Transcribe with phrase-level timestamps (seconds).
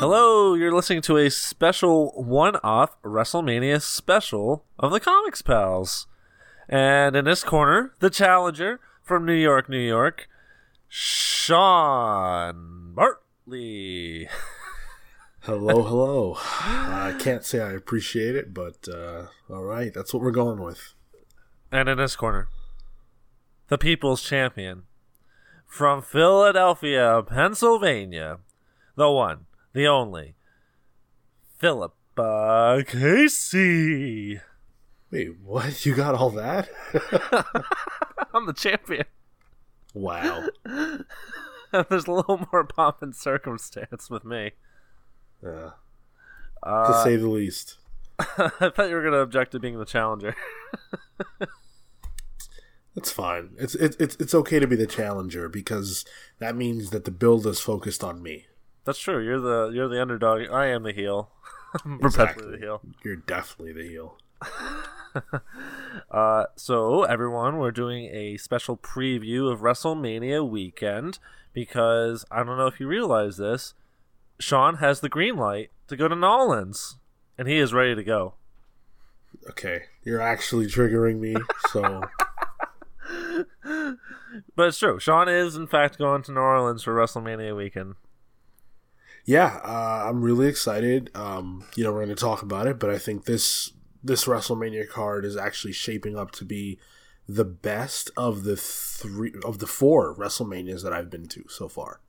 [0.00, 6.06] Hello, you're listening to a special one off WrestleMania special of the Comics Pals.
[6.68, 10.28] And in this corner, the challenger from New York, New York,
[10.86, 14.28] Sean Bartley.
[15.40, 16.36] Hello, hello.
[16.38, 20.94] I can't say I appreciate it, but uh, all right, that's what we're going with.
[21.72, 22.46] And in this corner,
[23.66, 24.84] the people's champion
[25.66, 28.38] from Philadelphia, Pennsylvania,
[28.94, 30.34] the one, the only,
[31.58, 34.40] Philip uh, Casey.
[35.10, 35.86] Wait, what?
[35.86, 36.68] You got all that?
[38.34, 39.06] I'm the champion.
[39.94, 40.46] wow.
[41.72, 44.52] There's a little more pomp and circumstance with me.
[45.42, 45.70] Yeah.
[46.62, 47.76] Uh, to say the least.
[48.18, 50.34] I thought you were going to object to being the challenger.
[52.94, 53.50] That's fine.
[53.58, 56.04] It's it's it's it's okay to be the challenger because
[56.40, 58.47] that means that the build is focused on me.
[58.88, 59.22] That's true.
[59.22, 60.48] You're the you're the underdog.
[60.50, 61.30] I am the heel.
[61.84, 62.50] I'm perpetually Exactly.
[62.52, 62.80] the heel.
[63.04, 64.16] You're definitely the heel.
[66.10, 71.18] Uh, so everyone, we're doing a special preview of WrestleMania weekend
[71.52, 73.74] because I don't know if you realize this.
[74.38, 76.98] Sean has the green light to go to Nolans,
[77.36, 78.34] and he is ready to go.
[79.50, 81.34] Okay, you're actually triggering me.
[81.70, 82.04] So
[84.54, 84.98] But it's true.
[85.00, 87.94] Sean is in fact going to New Orleans for WrestleMania weekend.
[89.28, 91.10] Yeah, uh, I'm really excited.
[91.14, 94.88] Um, you know, we're going to talk about it, but I think this this WrestleMania
[94.88, 96.78] card is actually shaping up to be
[97.28, 102.00] the best of the three of the four WrestleManias that I've been to so far.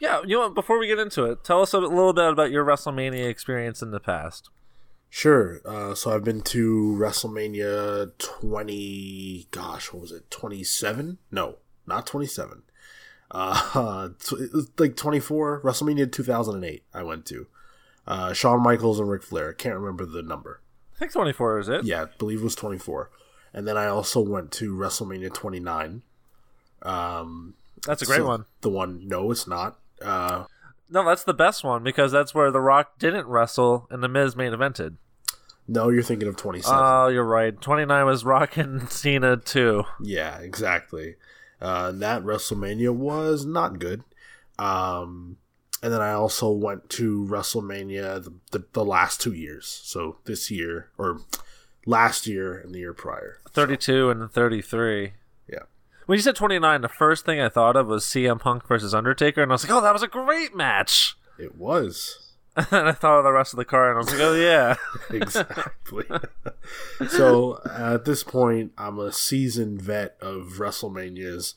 [0.00, 0.54] Yeah, you know what?
[0.54, 3.90] Before we get into it, tell us a little bit about your WrestleMania experience in
[3.90, 4.50] the past.
[5.08, 5.62] Sure.
[5.64, 9.48] Uh, so I've been to WrestleMania 20.
[9.50, 10.30] Gosh, what was it?
[10.30, 11.16] 27?
[11.30, 12.64] No, not 27.
[13.30, 14.08] Uh,
[14.78, 15.60] like 24.
[15.62, 16.82] WrestleMania 2008.
[16.92, 17.46] I went to.
[18.06, 19.52] Uh, Shawn Michaels and Ric Flair.
[19.52, 20.60] Can't remember the number.
[20.96, 21.84] I think 24 is it?
[21.84, 23.10] Yeah, I believe it was 24.
[23.54, 26.02] And then I also went to WrestleMania 29.
[26.82, 27.54] Um,
[27.86, 28.44] That's a great so one.
[28.62, 29.06] The one.
[29.06, 29.78] No, it's not.
[30.02, 30.44] Uh,
[30.88, 34.34] No, that's the best one because that's where The Rock didn't wrestle and The Miz
[34.36, 34.96] main evented.
[35.68, 36.76] no, you're thinking of 27.
[36.76, 37.58] Oh, you're right.
[37.60, 39.84] 29 was Rock and Cena too.
[40.00, 41.14] Yeah, exactly.
[41.60, 44.02] Uh, that WrestleMania was not good.
[44.58, 45.36] Um,
[45.82, 49.66] and then I also went to WrestleMania the, the, the last two years.
[49.84, 51.20] So this year, or
[51.86, 53.38] last year and the year prior.
[53.50, 55.12] 32 and 33.
[55.48, 55.58] Yeah.
[56.06, 59.42] When you said 29, the first thing I thought of was CM Punk versus Undertaker,
[59.42, 61.16] and I was like, oh, that was a great match.
[61.38, 62.29] It was.
[62.70, 64.74] and I thought of the rest of the card, and I was like, oh, yeah.
[65.10, 66.04] exactly.
[67.08, 71.54] so at this point, I'm a seasoned vet of WrestleManias.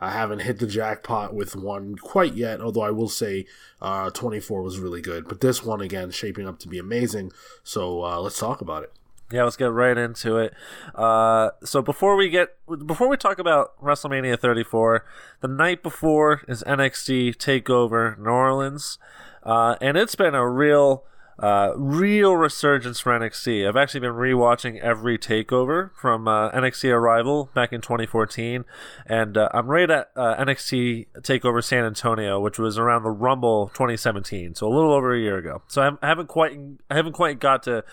[0.00, 3.46] I haven't hit the jackpot with one quite yet, although I will say
[3.80, 5.26] uh, 24 was really good.
[5.26, 7.32] But this one, again, shaping up to be amazing.
[7.64, 8.92] So uh, let's talk about it.
[9.32, 10.54] Yeah, let's get right into it.
[10.94, 12.50] Uh, so before we get
[12.86, 15.04] before we talk about WrestleMania 34,
[15.40, 18.98] the night before is NXT Takeover New Orleans,
[19.42, 21.04] uh, and it's been a real,
[21.38, 23.68] uh, real resurgence for NXT.
[23.68, 28.64] I've actually been rewatching every Takeover from uh, NXT Arrival back in 2014,
[29.06, 33.68] and uh, I'm right at uh, NXT Takeover San Antonio, which was around the Rumble
[33.74, 35.62] 2017, so a little over a year ago.
[35.66, 36.58] So I haven't quite
[36.90, 37.84] I haven't quite got to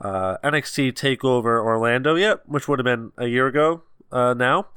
[0.00, 4.68] uh, NXT Takeover Orlando yet, which would have been a year ago uh, now,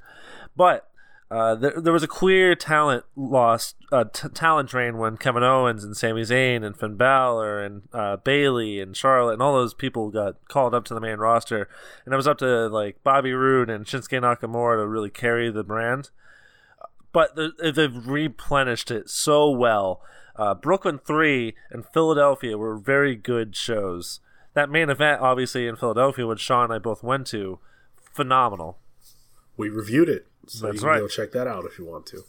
[0.56, 0.90] but.
[1.36, 5.84] Uh, there, there was a clear talent loss, uh, t- talent drain when Kevin Owens
[5.84, 10.12] and Sami Zayn and Finn Balor and uh, Bayley and Charlotte and all those people
[10.12, 11.68] got called up to the main roster,
[12.06, 15.66] and it was up to like Bobby Roode and Shinsuke Nakamura to really carry the
[15.66, 16.10] brand.
[17.12, 20.02] But the, they've replenished it so well.
[20.38, 24.22] Uh, Brooklyn Three and Philadelphia were very good shows.
[24.54, 27.60] That main event, obviously in Philadelphia, which Sean and I both went to,
[28.14, 28.78] phenomenal.
[29.58, 30.28] We reviewed it.
[30.48, 31.00] So That's you can right.
[31.00, 32.24] go check that out if you want to.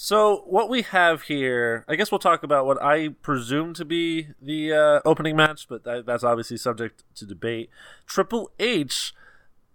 [0.00, 4.28] So what we have here, I guess we'll talk about what I presume to be
[4.40, 7.68] the uh, opening match, but that, that's obviously subject to debate.
[8.06, 9.12] Triple H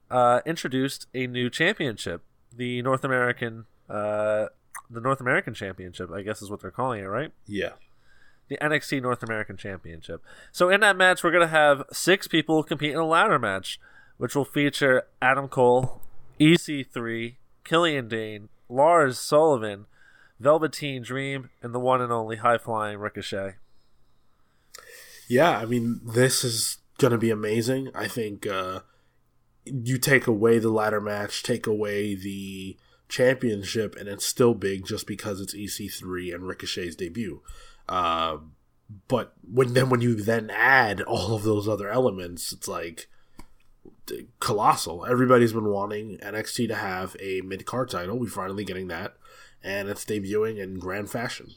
[0.10, 2.24] uh, introduced a new championship,
[2.56, 4.46] the North American, uh,
[4.90, 6.10] the North American Championship.
[6.10, 7.32] I guess is what they're calling it, right?
[7.46, 7.72] Yeah.
[8.48, 10.22] the NXT North American Championship.
[10.54, 13.78] So in that match, we're going to have six people compete in a ladder match,
[14.18, 16.02] which will feature Adam Cole,
[16.40, 19.86] EC3, Killian Dain, Lars Sullivan,
[20.40, 23.56] Velveteen Dream, and the one and only high flying Ricochet.
[25.28, 27.90] Yeah, I mean, this is going to be amazing.
[27.96, 28.82] I think uh,
[29.66, 32.78] you take away the ladder match, take away the
[33.08, 37.42] championship, and it's still big just because it's EC3 and Ricochet's debut.
[37.88, 38.38] Uh,
[39.08, 43.08] but when then when you then add all of those other elements, it's like
[44.40, 45.06] colossal.
[45.06, 48.18] Everybody's been wanting NXT to have a mid card title.
[48.18, 49.16] We're finally getting that,
[49.64, 51.52] and it's debuting in grand fashion.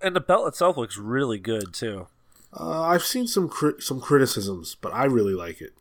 [0.00, 2.08] And the belt itself looks really good too.
[2.58, 5.72] Uh, I've seen some cri- some criticisms, but I really like it.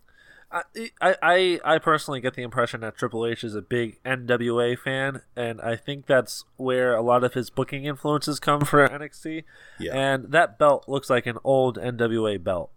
[0.51, 5.21] I, I I personally get the impression that Triple H is a big NWA fan,
[5.35, 9.45] and I think that's where a lot of his booking influences come for NXT.
[9.79, 9.95] Yeah.
[9.95, 12.71] And that belt looks like an old NWA belt.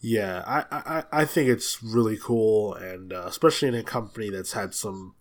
[0.00, 4.52] Yeah, I, I, I think it's really cool, and uh, especially in a company that's
[4.52, 5.14] had some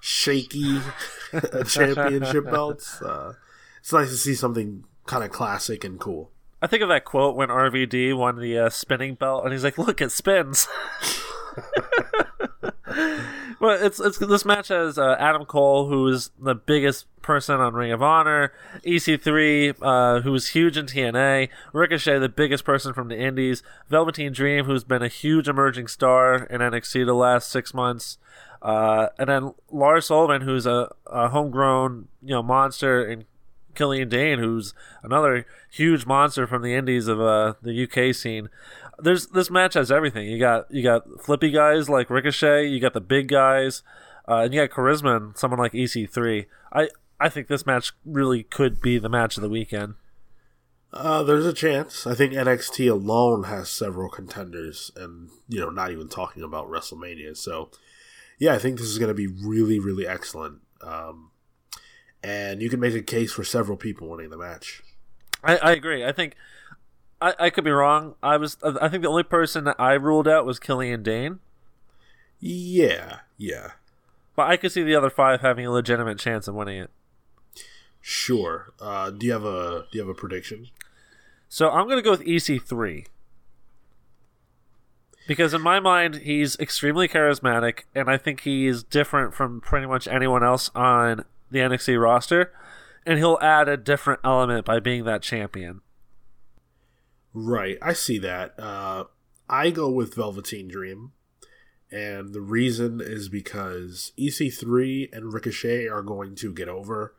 [0.00, 0.80] shaky
[1.66, 3.00] championship belts.
[3.00, 3.34] Uh,
[3.78, 6.32] it's nice to see something kind of classic and cool.
[6.60, 9.78] I think of that quote when RVD won the uh, spinning belt, and he's like,
[9.78, 10.66] "Look, it spins."
[13.60, 17.74] well, it's it's this match has uh, Adam Cole, who is the biggest person on
[17.74, 18.52] Ring of Honor,
[18.84, 24.66] EC3, uh, who's huge in TNA, Ricochet, the biggest person from the Indies, Velveteen Dream,
[24.66, 28.18] who's been a huge emerging star in NXT the last six months,
[28.62, 33.24] uh, and then Lars Sullivan, who's a, a homegrown you know monster in
[33.76, 38.48] Killian Dain, who's another huge monster from the indies of uh, the UK scene.
[38.98, 40.26] There's this match has everything.
[40.28, 42.66] You got you got flippy guys like Ricochet.
[42.68, 43.82] You got the big guys,
[44.28, 46.46] uh, and you got charisma and someone like EC3.
[46.72, 46.88] I
[47.20, 49.94] I think this match really could be the match of the weekend.
[50.92, 52.06] Uh, there's a chance.
[52.06, 57.36] I think NXT alone has several contenders, and you know, not even talking about WrestleMania.
[57.36, 57.70] So,
[58.38, 60.60] yeah, I think this is going to be really, really excellent.
[60.80, 61.30] Um,
[62.22, 64.82] and you can make a case for several people winning the match.
[65.44, 66.04] I, I agree.
[66.04, 66.34] I think
[67.20, 68.14] I, I could be wrong.
[68.22, 71.40] I was I think the only person that I ruled out was Killian Dain.
[72.38, 73.72] Yeah, yeah.
[74.34, 76.90] But I could see the other five having a legitimate chance of winning it.
[78.00, 78.72] Sure.
[78.80, 80.68] Uh, do you have a do you have a prediction?
[81.48, 83.06] So I'm going to go with EC3
[85.26, 90.06] because in my mind he's extremely charismatic, and I think he's different from pretty much
[90.06, 92.52] anyone else on the NXT roster,
[93.04, 95.80] and he'll add a different element by being that champion.
[97.38, 98.58] Right, I see that.
[98.58, 99.04] Uh,
[99.46, 101.12] I go with Velveteen Dream,
[101.92, 107.14] and the reason is because EC3 and Ricochet are going to get over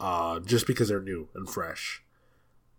[0.00, 2.02] uh, just because they're new and fresh.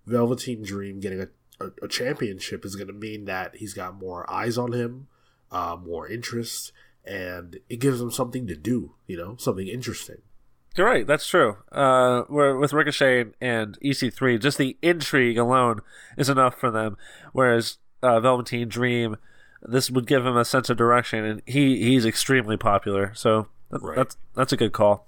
[0.06, 1.28] Velveteen Dream getting a,
[1.62, 5.08] a, a championship is going to mean that he's got more eyes on him,
[5.54, 6.74] uh, more interest,
[7.06, 10.22] and it gives him something to do, you know, something interesting.
[10.76, 11.06] You're right.
[11.06, 11.58] That's true.
[11.72, 15.82] Uh, with Ricochet and EC3, just the intrigue alone
[16.18, 16.98] is enough for them.
[17.32, 19.18] Whereas uh, Velveteen Dream,
[19.62, 23.14] this would give him a sense of direction, and he he's extremely popular.
[23.14, 23.96] So that, right.
[23.96, 25.08] that's that's a good call.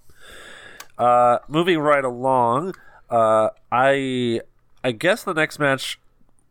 [0.97, 2.75] Uh, moving right along,
[3.09, 4.41] uh, I
[4.83, 5.99] I guess the next match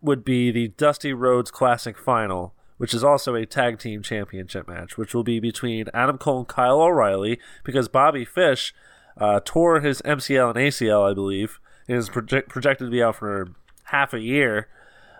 [0.02, 4.98] would be the Dusty Rhodes Classic Final, which is also a tag team championship match,
[4.98, 8.74] which will be between Adam Cole and Kyle O'Reilly because Bobby Fish
[9.16, 13.16] uh, tore his MCL and ACL, I believe, and is project- projected to be out
[13.16, 13.48] for
[13.84, 14.68] half a year.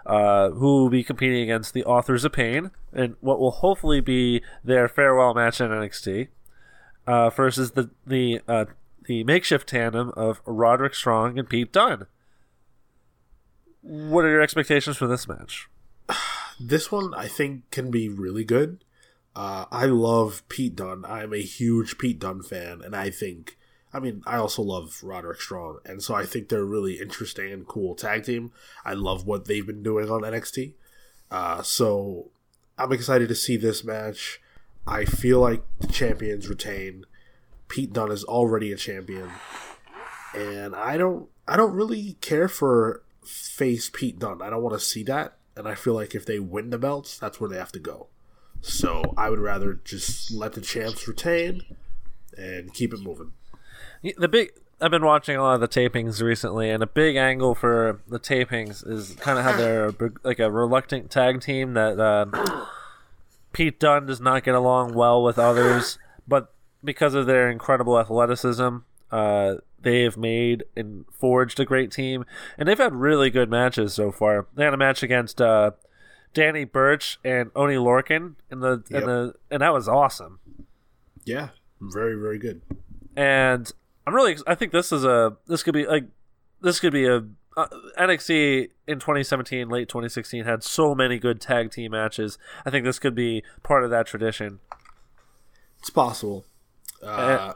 [0.06, 4.42] Uh, who will be competing against the Authors of Pain and what will hopefully be
[4.62, 6.28] their farewell match in NXT
[7.06, 8.66] uh, versus the the uh,
[9.06, 12.06] the makeshift tandem of Roderick Strong and Pete Dunne.
[13.80, 15.68] What are your expectations for this match?
[16.60, 18.84] This one, I think, can be really good.
[19.34, 21.04] Uh, I love Pete Dunne.
[21.04, 23.58] I'm a huge Pete Dunne fan, and I think
[23.94, 27.52] I mean, I also love Roderick Strong, and so I think they're a really interesting
[27.52, 28.50] and cool tag team.
[28.84, 30.72] I love what they've been doing on NXT.
[31.30, 32.30] Uh, so
[32.76, 34.40] I'm excited to see this match.
[34.84, 37.06] I feel like the champions retain.
[37.68, 39.30] Pete Dunne is already a champion,
[40.34, 44.42] and I don't I don't really care for face Pete Dunne.
[44.42, 47.16] I don't want to see that, and I feel like if they win the belts,
[47.16, 48.08] that's where they have to go.
[48.60, 51.62] So I would rather just let the champs retain
[52.36, 53.32] and keep it moving.
[54.16, 57.54] The big I've been watching a lot of the tapings recently, and a big angle
[57.54, 59.92] for the tapings is kind of how they're
[60.22, 62.66] like a reluctant tag team that uh,
[63.52, 68.78] Pete Dunne does not get along well with others, but because of their incredible athleticism,
[69.10, 72.26] uh, they have made and forged a great team,
[72.58, 74.46] and they've had really good matches so far.
[74.54, 75.70] They had a match against uh,
[76.34, 79.02] Danny Burch and Oni Lorcan in the yep.
[79.02, 80.40] in the and that was awesome.
[81.24, 82.60] Yeah, very very good.
[83.16, 83.72] And
[84.06, 84.36] I'm really.
[84.46, 85.36] I think this is a.
[85.46, 86.04] This could be like.
[86.60, 87.24] This could be a.
[87.56, 92.36] Uh, NXT in 2017, late 2016, had so many good tag team matches.
[92.66, 94.58] I think this could be part of that tradition.
[95.78, 96.44] It's possible.
[97.00, 97.52] Uh,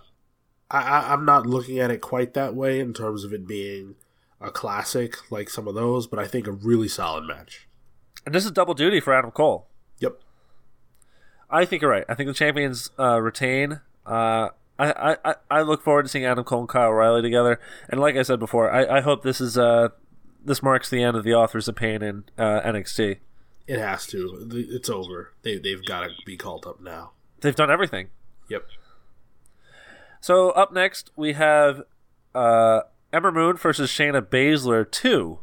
[0.71, 3.97] I, I, I'm not looking at it quite that way in terms of it being
[4.41, 7.67] a classic like some of those, but I think a really solid match.
[8.25, 9.67] And this is double duty for Adam Cole.
[10.01, 10.21] Yep.
[11.51, 12.05] I think you're right.
[12.09, 13.81] I think the champions uh, retain.
[14.05, 17.61] Uh, I, I, I look forward to seeing Adam Cole and Kyle O'Reilly together.
[17.89, 19.89] And like I said before, I, I hope this is uh,
[20.45, 23.19] this marks the end of the Authors of Pain in uh, NXT.
[23.67, 24.49] It has to.
[24.53, 25.33] It's over.
[25.43, 27.13] They they've got to be called up now.
[27.41, 28.09] They've done everything.
[28.49, 28.67] Yep.
[30.21, 31.83] So up next we have
[32.35, 32.83] uh,
[33.13, 35.41] Ember Moon versus Shayna Baszler two.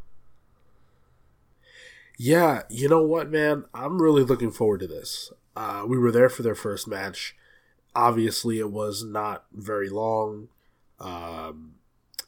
[2.17, 3.65] Yeah, you know what, man?
[3.73, 5.33] I'm really looking forward to this.
[5.55, 7.35] Uh, we were there for their first match.
[7.95, 10.49] Obviously, it was not very long,
[10.99, 11.75] um,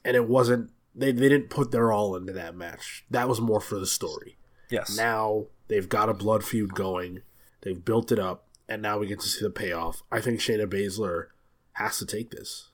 [0.06, 0.72] and it wasn't.
[0.96, 3.06] They they didn't put their all into that match.
[3.10, 4.38] That was more for the story.
[4.70, 4.96] Yes.
[4.96, 7.22] Now they've got a blood feud going.
[7.62, 10.04] They've built it up, and now we get to see the payoff.
[10.12, 11.28] I think Shayna Baszler
[11.74, 12.70] has to take this.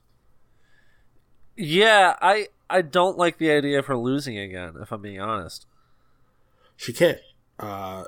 [1.56, 4.74] Yeah, I I don't like the idea of her losing again.
[4.80, 5.66] If I'm being honest,
[6.76, 7.18] she can't.
[7.58, 8.04] Uh,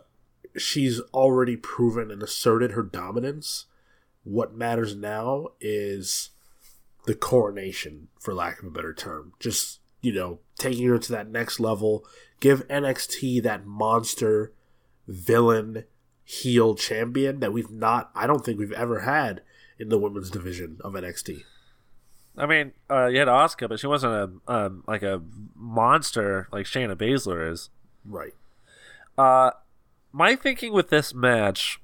[0.57, 3.66] she's already proven and asserted her dominance.
[4.26, 6.30] What matters now is
[7.06, 9.33] the coronation, for lack of a better term.
[9.38, 12.04] Just you know, taking her to that next level.
[12.40, 14.52] Give NXT that monster
[15.06, 15.85] villain
[16.25, 18.11] heel champion that we've not.
[18.14, 19.42] I don't think we've ever had
[19.78, 21.42] in the women's division of NXT.
[22.37, 25.23] I mean, uh, you had Asuka, but she wasn't a um, like a
[25.54, 27.71] monster like Shayna Baszler is.
[28.04, 28.35] Right.
[29.16, 29.52] Uh,
[30.12, 31.80] my thinking with this match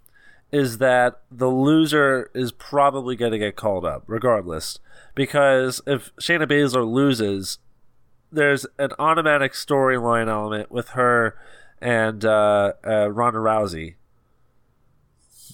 [0.53, 4.79] is that the loser is probably going to get called up, regardless,
[5.15, 7.59] because if Shayna Baszler loses,
[8.31, 11.37] there's an automatic storyline element with her
[11.81, 13.95] and uh, uh, Ronda Rousey.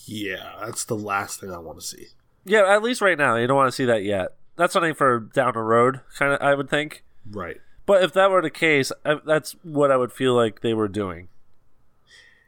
[0.04, 2.06] Yeah, that's the last thing I want to see.
[2.44, 4.34] Yeah, at least right now, you don't want to see that yet.
[4.56, 6.40] That's something for down the road, kind of.
[6.40, 7.04] I would think.
[7.30, 7.58] Right.
[7.86, 8.90] But if that were the case,
[9.24, 11.28] that's what I would feel like they were doing.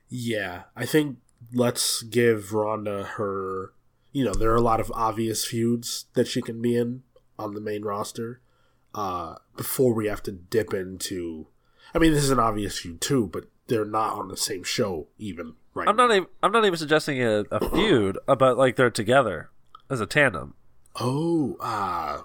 [0.08, 1.18] Yeah, I think
[1.52, 3.72] let's give Ronda her.
[4.12, 7.02] You know, there are a lot of obvious feuds that she can be in
[7.38, 8.40] on the main roster
[8.94, 11.46] uh, before we have to dip into.
[11.94, 15.08] I mean, this is an obvious feud too, but they're not on the same show
[15.18, 15.88] even right.
[15.88, 16.10] I'm not.
[16.10, 19.50] Even, I'm not even suggesting a, a feud, but like they're together
[19.88, 20.54] as a tandem.
[20.96, 22.22] Oh, uh,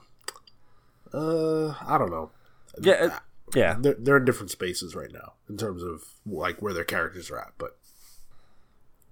[1.13, 2.31] uh, I don't know.
[2.81, 3.11] Yeah, it,
[3.53, 3.77] yeah.
[3.79, 7.39] They're, they're in different spaces right now in terms of like where their characters are
[7.39, 7.77] at, but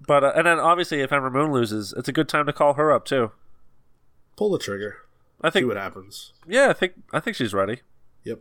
[0.07, 2.73] but uh, and then obviously if Ember Moon loses, it's a good time to call
[2.73, 3.31] her up too.
[4.35, 4.97] pull the trigger.
[5.41, 6.33] I think See what happens.
[6.47, 7.81] Yeah, I think I think she's ready.
[8.23, 8.39] Yep.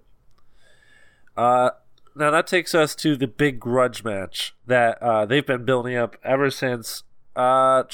[1.37, 1.71] Uh,
[2.15, 6.17] now that takes us to the big grudge match that uh, they've been building up
[6.23, 7.03] ever since.
[7.35, 7.85] Uh,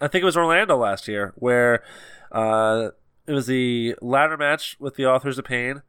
[0.00, 1.82] I think it was Orlando last year, where
[2.32, 2.90] uh,
[3.26, 5.82] it was the ladder match with the Authors of Pain,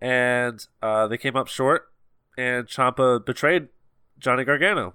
[0.00, 1.88] and uh, they came up short,
[2.36, 3.68] and Ciampa betrayed
[4.18, 4.94] Johnny Gargano.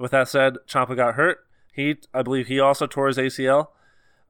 [0.00, 1.40] With that said, Ciampa got hurt.
[1.72, 3.68] He, I believe, he also tore his ACL.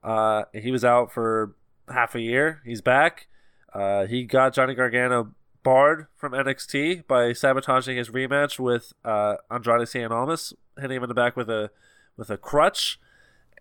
[0.03, 1.55] Uh, he was out for
[1.89, 2.61] half a year.
[2.65, 3.29] He's back.
[3.73, 9.87] Uh, he got Johnny Gargano barred from NXT by sabotaging his rematch with uh, Andrade
[9.87, 11.71] Cien Almas, hitting him in the back with a
[12.17, 12.99] with a crutch,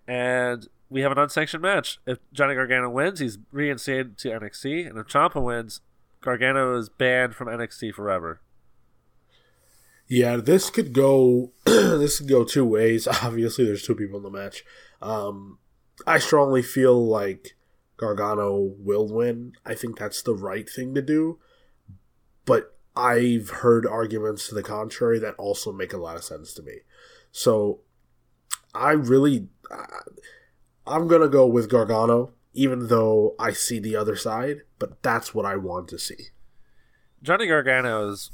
[0.07, 1.99] and we have an unsanctioned match.
[2.07, 5.81] If Johnny Gargano wins, he's reinstated to NXT, and if Ciampa wins,
[6.21, 8.41] Gargano is banned from NXT forever.
[10.09, 11.53] Yeah, this could go.
[11.65, 13.07] this could go two ways.
[13.23, 14.65] Obviously, there's two people in the match.
[15.01, 15.59] Um,
[16.05, 17.55] I strongly feel like
[17.95, 19.53] Gargano will win.
[19.65, 21.37] I think that's the right thing to do.
[22.45, 26.63] But I've heard arguments to the contrary that also make a lot of sense to
[26.63, 26.79] me.
[27.31, 27.81] So
[28.73, 29.47] I really,
[30.87, 34.61] I'm gonna go with Gargano, even though I see the other side.
[34.79, 36.29] But that's what I want to see.
[37.21, 38.31] Johnny Gargano is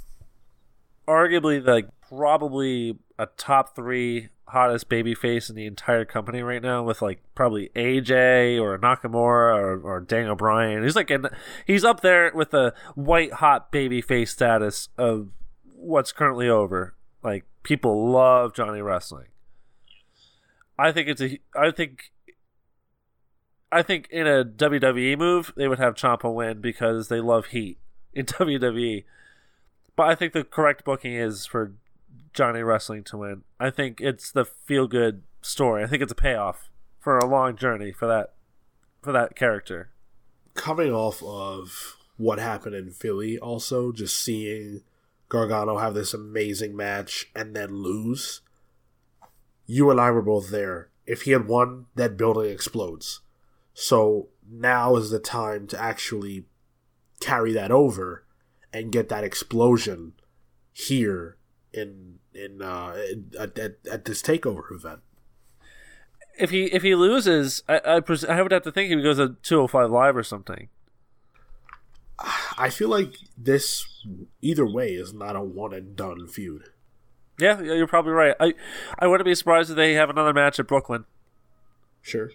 [1.07, 6.83] arguably like probably a top three hottest baby face in the entire company right now
[6.83, 10.83] with like probably AJ or Nakamura or, or Bryan.
[10.83, 11.27] He's like in,
[11.65, 15.29] he's up there with the white hot baby face status of
[15.75, 16.95] what's currently over.
[17.23, 19.27] Like people love Johnny wrestling.
[20.77, 22.11] I think it's a I think
[23.71, 27.77] I think in a WWE move they would have Ciampa win because they love heat
[28.13, 29.03] in WWE.
[29.95, 31.73] But I think the correct booking is for
[32.33, 33.43] Johnny Wrestling to win.
[33.59, 35.83] I think it's the feel good story.
[35.83, 38.33] I think it's a payoff for a long journey for that
[39.01, 39.91] for that character.
[40.53, 44.81] Coming off of what happened in Philly, also just seeing
[45.29, 48.41] Gargano have this amazing match and then lose.
[49.65, 50.89] You and I were both there.
[51.05, 53.21] If he had won, that building explodes.
[53.73, 56.45] So now is the time to actually
[57.19, 58.24] carry that over
[58.75, 60.11] and get that explosion
[60.73, 61.37] here
[61.73, 62.93] in in uh,
[63.39, 64.99] at, at, at this takeover event.
[66.37, 69.15] If he if he loses, I I, pres- I would have to think he goes
[69.15, 70.67] to 205 live or something.
[72.57, 73.85] I feel like this
[74.41, 76.69] either way is not a one and done feud.
[77.39, 78.35] Yeah, yeah, you're probably right.
[78.41, 78.55] I
[78.99, 81.05] I wouldn't be surprised if they have another match at Brooklyn.
[82.01, 82.31] Sure.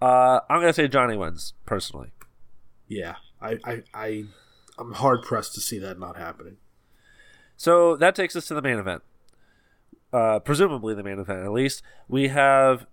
[0.00, 2.12] Uh, I'm gonna say Johnny wins personally.
[2.86, 4.24] Yeah, I I, I
[4.78, 6.56] I'm hard pressed to see that not happening.
[7.56, 9.02] So that takes us to the main event.
[10.12, 11.82] Uh, presumably the main event, at least.
[12.08, 12.86] We have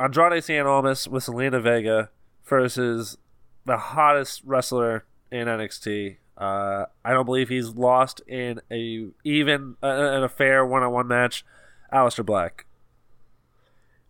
[0.00, 2.10] Andrade Cien Almas with Zelina Vega
[2.44, 3.18] versus
[3.64, 6.16] the hottest wrestler in NXT.
[6.36, 10.92] Uh, I don't believe he's lost in a even uh, in a fair one on
[10.92, 11.44] one match.
[11.92, 12.66] Aleister Black.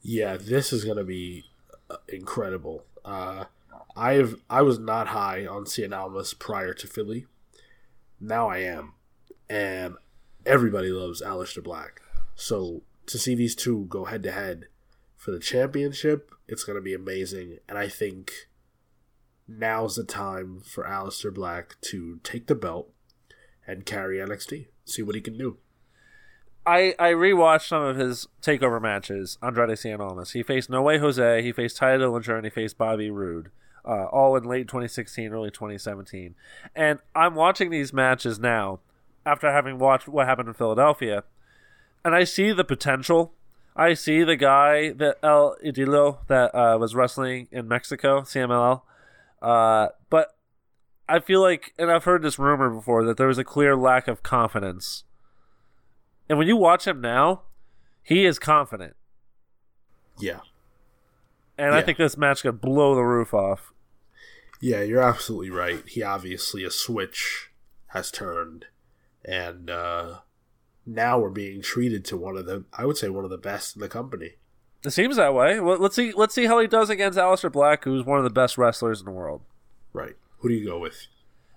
[0.02, 1.44] Yeah, this is gonna be
[1.90, 2.84] uh, incredible.
[3.04, 3.44] Uh,
[3.96, 7.26] I've I was not high on Cien Almas prior to Philly.
[8.20, 8.94] Now I am,
[9.48, 9.94] and
[10.46, 12.00] everybody loves Aleister Black.
[12.34, 14.66] So to see these two go head to head
[15.16, 17.58] for the championship, it's gonna be amazing.
[17.68, 18.32] And I think
[19.46, 22.92] now's the time for Aleister Black to take the belt
[23.66, 24.68] and carry NXT.
[24.84, 25.58] See what he can do.
[26.68, 29.38] I, I rewatched some of his takeover matches.
[29.42, 30.32] Andrade Cien Almas.
[30.32, 31.42] He faced No Way Jose.
[31.42, 33.50] He faced Tye Dillinger, and he faced Bobby Roode.
[33.88, 36.34] Uh, all in late 2016, early 2017.
[36.76, 38.80] And I'm watching these matches now
[39.24, 41.24] after having watched what happened in Philadelphia,
[42.04, 43.32] and I see the potential.
[43.74, 48.82] I see the guy that El Idolo that uh, was wrestling in Mexico, CMLL.
[49.40, 50.36] Uh, but
[51.08, 54.08] I feel like, and I've heard this rumor before, that there was a clear lack
[54.08, 55.04] of confidence.
[56.28, 57.42] And when you watch him now,
[58.02, 58.96] he is confident.
[60.18, 60.40] Yeah.
[61.56, 63.72] And I think this match could blow the roof off.
[64.60, 65.86] Yeah, you're absolutely right.
[65.86, 67.50] He obviously a switch
[67.88, 68.66] has turned,
[69.24, 70.18] and uh,
[70.84, 73.76] now we're being treated to one of the I would say one of the best
[73.76, 74.32] in the company.
[74.84, 75.60] It seems that way.
[75.60, 76.12] Well, let's see.
[76.12, 79.06] Let's see how he does against Aleister Black, who's one of the best wrestlers in
[79.06, 79.42] the world.
[79.92, 80.16] Right.
[80.38, 81.06] Who do you go with?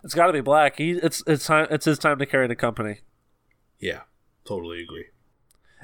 [0.04, 0.78] It's got to be Black.
[0.78, 1.68] He, it's it's time.
[1.70, 3.02] It's his time to carry the company.
[3.80, 4.02] Yeah,
[4.46, 5.06] totally agree.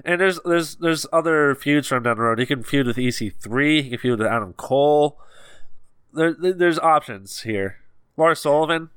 [0.04, 2.40] And there's there's there's other feuds from down the road.
[2.40, 3.84] He can feud with EC3.
[3.84, 5.20] He can feud with Adam Cole.
[6.18, 7.78] There, there- there's options here.
[8.18, 8.90] Lars Sullivan.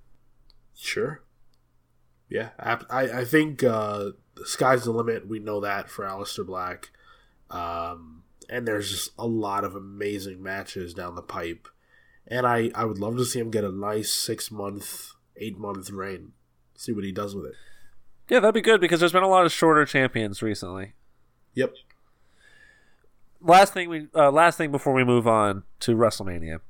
[0.74, 1.22] Sure.
[2.28, 5.28] Yeah, I I, I think uh, the sky's the limit.
[5.28, 6.90] We know that for Aleister Black,
[7.50, 11.66] um, and there's just a lot of amazing matches down the pipe,
[12.26, 15.90] and I I would love to see him get a nice six month, eight month
[15.90, 16.32] reign.
[16.76, 17.54] See what he does with it.
[18.28, 20.92] Yeah, that'd be good because there's been a lot of shorter champions recently.
[21.54, 21.74] Yep.
[23.40, 26.60] Last thing we uh, last thing before we move on to WrestleMania.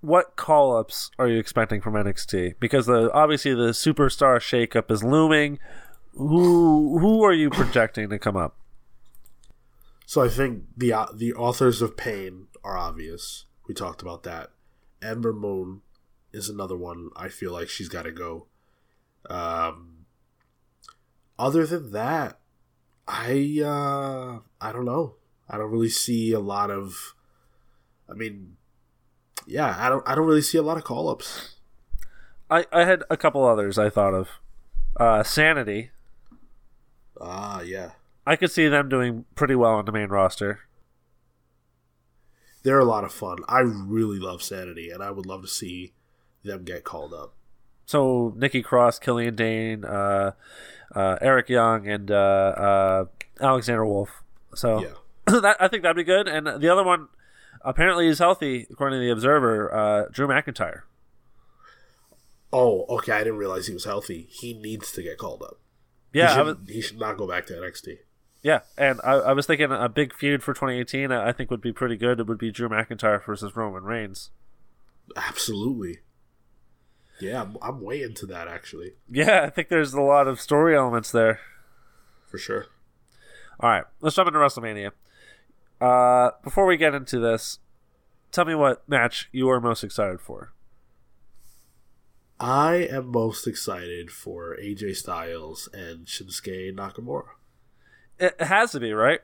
[0.00, 2.54] What call ups are you expecting from NXT?
[2.60, 5.58] Because the obviously the superstar shakeup is looming.
[6.12, 8.56] Who who are you projecting to come up?
[10.06, 13.46] So I think the uh, the authors of pain are obvious.
[13.66, 14.50] We talked about that.
[15.02, 15.82] Ember Moon
[16.32, 17.10] is another one.
[17.16, 18.46] I feel like she's got to go.
[19.28, 20.06] Um,
[21.38, 22.38] other than that,
[23.06, 25.14] I uh, I don't know.
[25.48, 27.14] I don't really see a lot of.
[28.08, 28.57] I mean,
[29.48, 30.06] yeah, I don't.
[30.06, 31.56] I don't really see a lot of call ups.
[32.50, 34.28] I, I had a couple others I thought of.
[34.96, 35.90] Uh, Sanity.
[37.20, 37.90] Ah, yeah.
[38.26, 40.60] I could see them doing pretty well on the main roster.
[42.62, 43.38] They're a lot of fun.
[43.48, 45.92] I really love Sanity, and I would love to see
[46.42, 47.34] them get called up.
[47.86, 50.32] So Nikki Cross, Killian Dain, uh,
[50.94, 53.04] uh, Eric Young, and uh, uh,
[53.40, 54.22] Alexander Wolfe.
[54.54, 54.94] So Yeah.
[55.40, 56.28] that, I think that'd be good.
[56.28, 57.08] And the other one,
[57.64, 59.72] apparently, is healthy according to the Observer.
[59.74, 60.82] Uh, Drew McIntyre.
[62.52, 63.12] Oh, okay.
[63.12, 64.26] I didn't realize he was healthy.
[64.30, 65.60] He needs to get called up.
[66.12, 67.98] Yeah, he should, was, he should not go back to NXT.
[68.42, 68.60] yeah.
[68.78, 71.12] And I, I was thinking a big feud for 2018.
[71.12, 72.18] I I think would be pretty good.
[72.20, 74.30] It would be Drew McIntyre versus Roman Reigns.
[75.16, 75.98] Absolutely.
[77.20, 80.76] Yeah, I'm, I'm way into that actually, Yeah, I think there's a lot of story
[80.76, 81.40] elements there.
[82.30, 82.66] for sure.
[83.58, 84.92] All right, let's jump into WrestleMania.
[85.80, 87.58] Uh, before we get into this,
[88.32, 90.52] tell me what match you are most excited for.
[92.40, 97.30] I am most excited for AJ Styles and Shinsuke Nakamura.
[98.18, 99.20] It has to be right.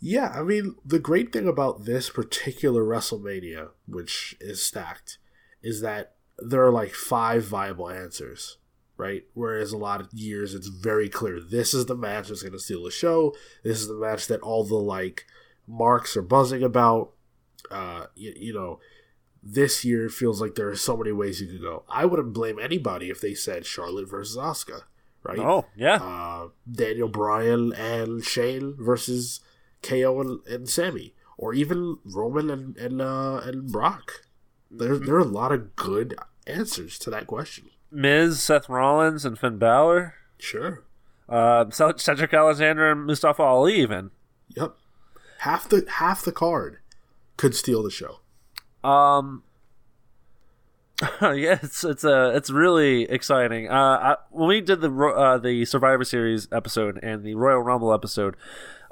[0.00, 5.18] Yeah, I mean, the great thing about this particular WrestleMania, which is stacked,
[5.62, 8.58] is that there are like five viable answers,
[8.96, 9.24] right?
[9.34, 12.58] Whereas a lot of years, it's very clear this is the match that's going to
[12.58, 13.34] steal the show.
[13.64, 15.26] This is the match that all the like
[15.66, 17.10] marks are buzzing about.
[17.70, 18.78] Uh, you, you know,
[19.42, 21.84] this year feels like there are so many ways you could go.
[21.88, 24.82] I wouldn't blame anybody if they said Charlotte versus Asuka,
[25.22, 25.38] right?
[25.38, 29.40] Oh yeah, Uh, Daniel Bryan and Shane versus
[29.82, 34.22] KO and, and Sami, or even Roman and and uh, and Brock.
[34.70, 36.14] There there are a lot of good
[36.46, 37.70] answers to that question.
[37.90, 40.14] Miz, Seth Rollins, and Finn Balor.
[40.38, 40.84] Sure.
[41.28, 43.80] Uh, Cedric Alexander and Mustafa Ali.
[43.80, 44.10] Even.
[44.56, 44.76] Yep.
[45.38, 46.78] Half the half the card
[47.36, 48.20] could steal the show.
[48.82, 49.42] Um.
[51.20, 53.68] yeah, it's it's uh, it's really exciting.
[53.68, 57.92] Uh, I, when we did the uh, the Survivor Series episode and the Royal Rumble
[57.92, 58.34] episode,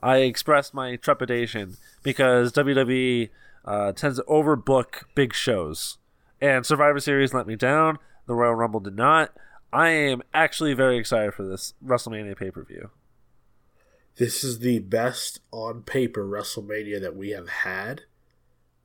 [0.03, 3.31] I expressed my trepidation because WWE
[3.65, 5.97] uh, tends to overbook big shows,
[6.43, 7.99] and Survivor Series let me down.
[8.27, 9.33] The Royal Rumble did not.
[9.73, 12.91] I am actually very excited for this WrestleMania pay per view.
[14.17, 18.03] This is the best on paper WrestleMania that we have had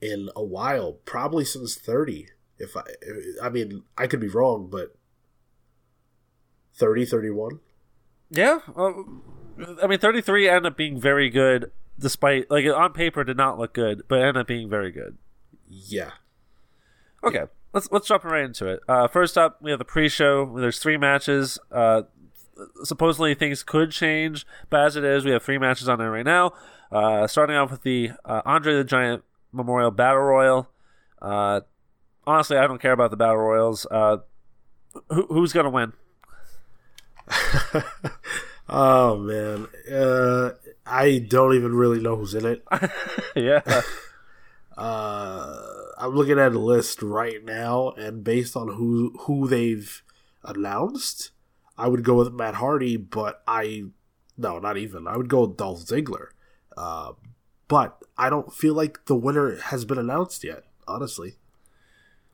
[0.01, 2.29] in a while, probably since 30.
[2.57, 2.83] If I
[3.41, 4.95] I mean, I could be wrong, but
[6.73, 7.59] 30 31.
[8.31, 8.93] Yeah, uh,
[9.81, 13.57] I mean, thirty three ended up being very good, despite like on paper did not
[13.57, 15.17] look good, but ended up being very good.
[15.67, 16.11] Yeah.
[17.23, 18.81] Okay, let's let's jump right into it.
[18.87, 20.57] Uh, first up, we have the pre-show.
[20.59, 21.57] There's three matches.
[21.71, 22.03] Uh,
[22.83, 26.25] supposedly things could change, but as it is, we have three matches on there right
[26.25, 26.53] now.
[26.91, 30.69] Uh, starting off with the uh, Andre the Giant Memorial Battle Royal.
[31.21, 31.61] Uh,
[32.25, 33.85] honestly, I don't care about the Battle Royals.
[33.89, 34.17] Uh,
[35.09, 35.93] who, who's gonna win?
[38.69, 40.51] oh man, uh,
[40.85, 42.63] I don't even really know who's in it.
[43.35, 43.81] yeah,
[44.79, 45.57] Uh,
[45.97, 50.01] I'm looking at a list right now, and based on who who they've
[50.41, 51.31] announced,
[51.79, 53.85] I would go with Matt Hardy, but I
[54.37, 55.07] no, not even.
[55.07, 56.27] I would go with Dolph Ziggler.
[56.77, 57.13] Uh,
[57.67, 60.63] but I don't feel like the winner has been announced yet.
[60.87, 61.35] Honestly,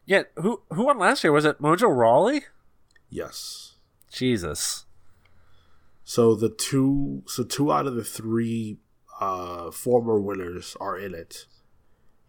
[0.06, 0.24] yeah.
[0.36, 1.32] Who who won last year?
[1.32, 2.46] Was it Mojo Rawley?
[3.10, 3.74] yes.
[4.12, 4.86] Jesus.
[6.06, 8.78] So the two, so two out of the three
[9.20, 11.48] uh, former winners are in it,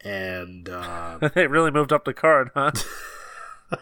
[0.01, 2.73] and uh, they really moved up the card, huh?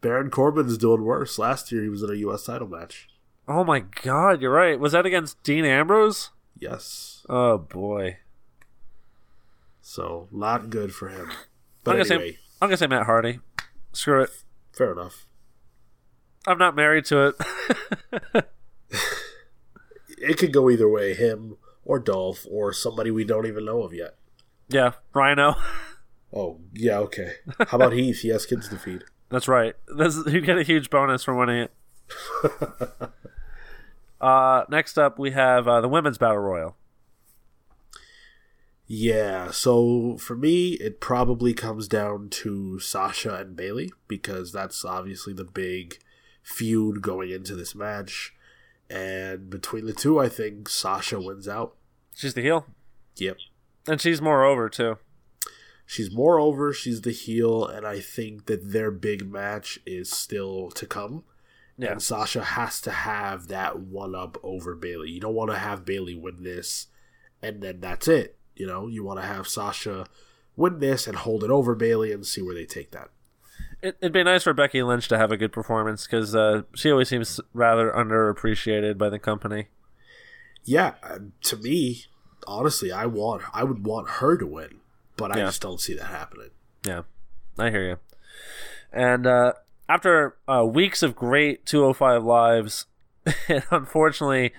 [0.00, 1.38] Baron Corbin's doing worse.
[1.38, 2.44] Last year he was in a U.S.
[2.44, 3.08] title match.
[3.48, 4.78] oh my God, you're right.
[4.78, 6.30] Was that against Dean Ambrose?
[6.58, 7.24] Yes.
[7.28, 8.18] Oh boy.
[9.80, 11.30] So not good for him.
[11.84, 13.40] But I'm gonna anyway, say I'm gonna say Matt Hardy.
[13.92, 14.30] Screw it.
[14.76, 15.26] fair enough.
[16.46, 17.34] I'm not married to
[18.32, 18.46] it.
[20.18, 23.92] It could go either way, him or Dolph or somebody we don't even know of
[23.92, 24.16] yet.
[24.68, 25.56] yeah, Rhino.
[26.32, 27.34] Oh, yeah, okay.
[27.68, 28.20] How about Heath?
[28.20, 29.04] He has kids to feed.
[29.28, 29.74] That's right.
[29.96, 31.72] This you get a huge bonus for winning it.
[34.20, 36.76] uh, next up, we have uh, the women's battle royal.
[38.88, 45.32] Yeah, so for me, it probably comes down to Sasha and Bayley because that's obviously
[45.32, 45.98] the big
[46.44, 48.32] feud going into this match.
[48.88, 51.74] And between the two, I think Sasha wins out.
[52.14, 52.66] She's the heel,
[53.16, 53.38] Yep.
[53.88, 54.98] and she's more over too.
[55.86, 60.84] She's moreover, she's the heel, and I think that their big match is still to
[60.84, 61.24] come.
[61.78, 65.10] Yeah, And Sasha has to have that one up over Bayley.
[65.10, 66.88] You don't want to have Bayley win this
[67.42, 68.36] and then that's it.
[68.54, 70.06] You know, you want to have Sasha
[70.56, 73.10] win this and hold it over Bayley and see where they take that.
[73.82, 76.90] it, it'd be nice for Becky Lynch to have a good performance because uh, she
[76.90, 79.68] always seems rather underappreciated by the company.
[80.64, 82.04] Yeah, uh, to me,
[82.46, 84.80] honestly, I want I would want her to win,
[85.16, 85.46] but I Yeah.
[85.46, 86.50] just don't see that happening.
[86.86, 87.02] Yeah,
[87.58, 87.98] I hear you.
[88.92, 89.52] And uh,
[89.88, 92.86] after uh, weeks of great 205 lives,
[93.48, 94.52] it unfortunately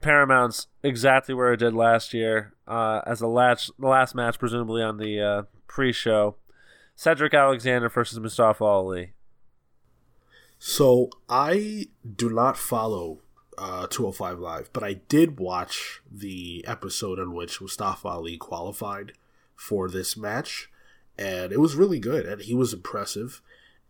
[0.00, 4.82] Paramount's exactly where it did last year uh, as the last the last match, presumably
[4.82, 6.36] on the uh, pre-show.
[6.96, 9.12] Cedric Alexander versus Mustafa Ali.
[10.58, 13.18] So I do not follow
[13.58, 19.12] uh, 205 Live, but I did watch the episode in which Mustafa Ali qualified
[19.56, 20.70] for this match,
[21.18, 23.40] and it was really good, and he was impressive.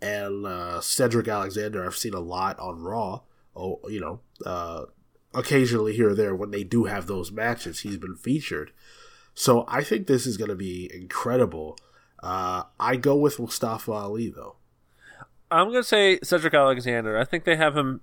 [0.00, 3.20] And uh, Cedric Alexander, I've seen a lot on Raw.
[3.54, 4.86] Oh, you know, uh,
[5.34, 8.72] occasionally here or there when they do have those matches, he's been featured.
[9.34, 11.78] So I think this is going to be incredible.
[12.22, 14.56] Uh, I go with Mustafa Ali though.
[15.50, 17.18] I'm gonna say Cedric Alexander.
[17.18, 18.00] I think they have him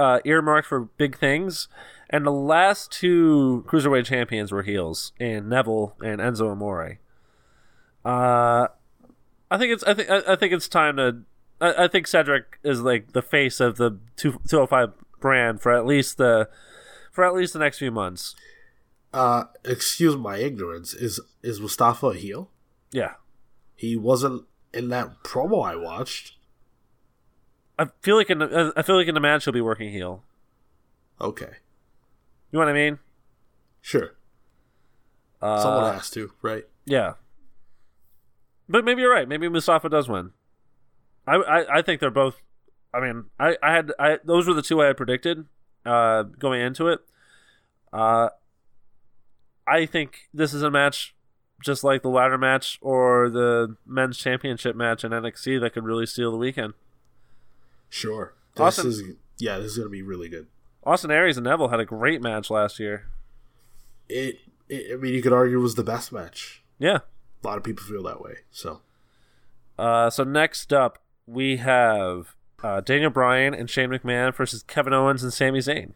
[0.00, 1.68] uh, earmarked for big things.
[2.12, 6.98] And the last two cruiserweight champions were heels, and Neville and Enzo Amore.
[8.04, 8.66] Uh,
[9.50, 11.18] I think it's I think I I think it's time to.
[11.60, 15.60] I, I think Cedric is like the face of the two two hundred five brand
[15.60, 16.48] for at least the
[17.12, 18.34] for at least the next few months.
[19.12, 20.94] Uh, excuse my ignorance.
[20.94, 22.50] Is is Mustafa a heel?
[22.92, 23.14] Yeah,
[23.76, 26.36] He wasn't in that promo I watched.
[27.80, 30.22] I feel like in the, I feel like in the match he'll be working heel.
[31.20, 31.46] Okay,
[32.50, 32.98] You know what I mean?
[33.80, 34.16] sure.
[35.42, 36.64] Uh, Someone has to, right?
[36.84, 37.14] Yeah.
[38.68, 39.26] But maybe you're right.
[39.28, 40.32] Maybe Mustafa does win.
[41.26, 42.42] I I, I think they're both.
[42.92, 45.46] I mean, I, I had I those were the two I had predicted
[45.86, 47.00] uh, going into it.
[47.92, 48.28] Uh,
[49.66, 51.14] I think this is a match
[51.62, 56.06] just like the ladder match or the men's championship match in NXT that could really
[56.06, 56.74] steal the weekend.
[57.90, 58.34] Sure.
[58.54, 59.02] This Austin- is
[59.38, 60.46] yeah, this is gonna be really good.
[60.84, 63.08] Austin Aries and Neville had a great match last year.
[64.08, 66.62] It, it I mean, you could argue it was the best match.
[66.78, 67.00] Yeah.
[67.42, 68.36] A lot of people feel that way.
[68.50, 68.80] So
[69.78, 75.22] Uh, so next up we have uh, Daniel Bryan and Shane McMahon versus Kevin Owens
[75.22, 75.92] and Sami Zayn.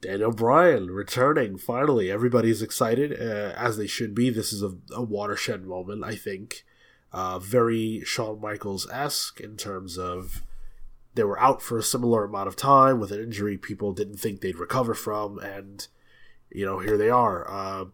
[0.00, 2.10] Daniel Bryan returning finally.
[2.10, 4.30] Everybody's excited, uh, as they should be.
[4.30, 6.64] This is a, a watershed moment, I think.
[7.12, 10.42] Uh, very Shawn Michaels esque in terms of
[11.14, 14.40] they were out for a similar amount of time with an injury people didn't think
[14.40, 15.88] they'd recover from, and
[16.50, 17.50] you know here they are.
[17.50, 17.84] Uh,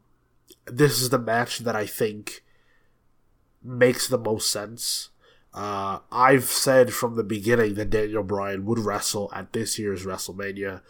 [0.66, 2.44] this is the match that I think
[3.62, 5.11] makes the most sense.
[5.55, 10.83] Uh, I've said from the beginning that Daniel Bryan would wrestle at this year's WrestleMania.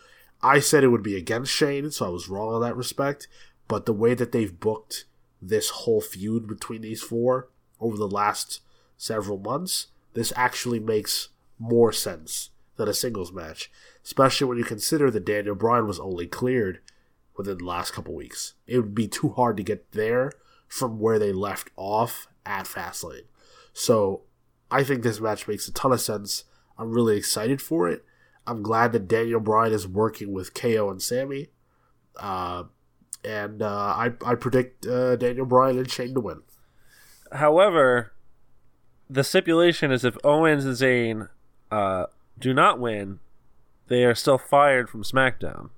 [0.43, 3.29] I said it would be against Shane, so I was wrong in that respect.
[3.69, 5.05] But the way that they've booked
[5.41, 7.49] this whole feud between these four
[7.81, 8.61] over the last
[8.97, 13.71] several months, this actually makes more sense than a singles match,
[14.05, 16.81] especially when you consider that Daniel Bryan was only cleared
[17.37, 18.55] within the last couple weeks.
[18.67, 20.33] It would be too hard to get there
[20.69, 23.27] from where they left off at Fastlane.
[23.73, 24.23] So
[24.71, 26.45] I think this match makes a ton of sense.
[26.79, 28.05] I'm really excited for it.
[28.47, 31.49] I'm glad that Daniel Bryan is working with KO and Sami.
[32.17, 32.65] Uh,
[33.25, 36.43] and uh, I, I predict uh, Daniel Bryan and Shane to win.
[37.33, 38.13] However,
[39.09, 41.29] the stipulation is if Owens and Zayn
[41.71, 42.07] uh,
[42.39, 43.19] do not win,
[43.89, 45.71] they are still fired from SmackDown.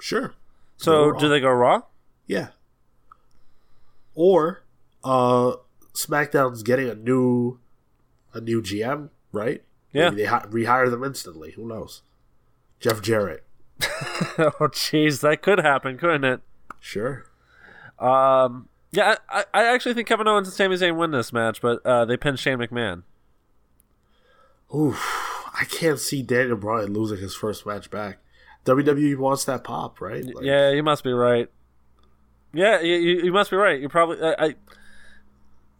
[0.00, 0.34] Sure.
[0.76, 1.82] So do they go Raw?
[2.26, 2.48] Yeah.
[4.14, 4.64] Or
[5.02, 5.56] uh,
[5.94, 7.58] SmackDown's getting a new
[8.32, 9.62] a new GM, right?
[9.92, 10.10] Yeah.
[10.10, 11.52] Maybe they hi- rehire them instantly.
[11.52, 12.02] Who knows?
[12.80, 13.44] Jeff Jarrett.
[14.38, 16.40] oh, jeez, that could happen, couldn't it?
[16.80, 17.24] Sure.
[17.98, 21.84] Um, yeah, I, I actually think Kevin Owens and Sami Zayn win this match, but
[21.84, 23.02] uh, they pin Shane McMahon.
[24.74, 25.22] Oof.
[25.58, 28.18] I can't see Daniel Bryan losing his first match back.
[28.64, 30.24] WWE wants that pop, right?
[30.24, 31.48] Like, yeah, you must be right.
[32.52, 33.80] Yeah, you, you, must be right.
[33.80, 34.54] You probably I, I.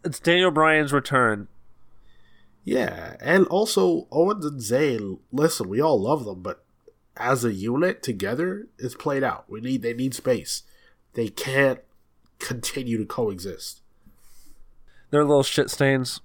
[0.03, 1.47] It's Daniel Bryan's return.
[2.63, 5.19] Yeah, and also Owens and Zayn.
[5.31, 6.63] Listen, we all love them, but
[7.17, 9.45] as a unit together, it's played out.
[9.49, 10.63] We need they need space.
[11.13, 11.79] They can't
[12.45, 13.81] continue to coexist.
[15.09, 16.21] They're little shit stains.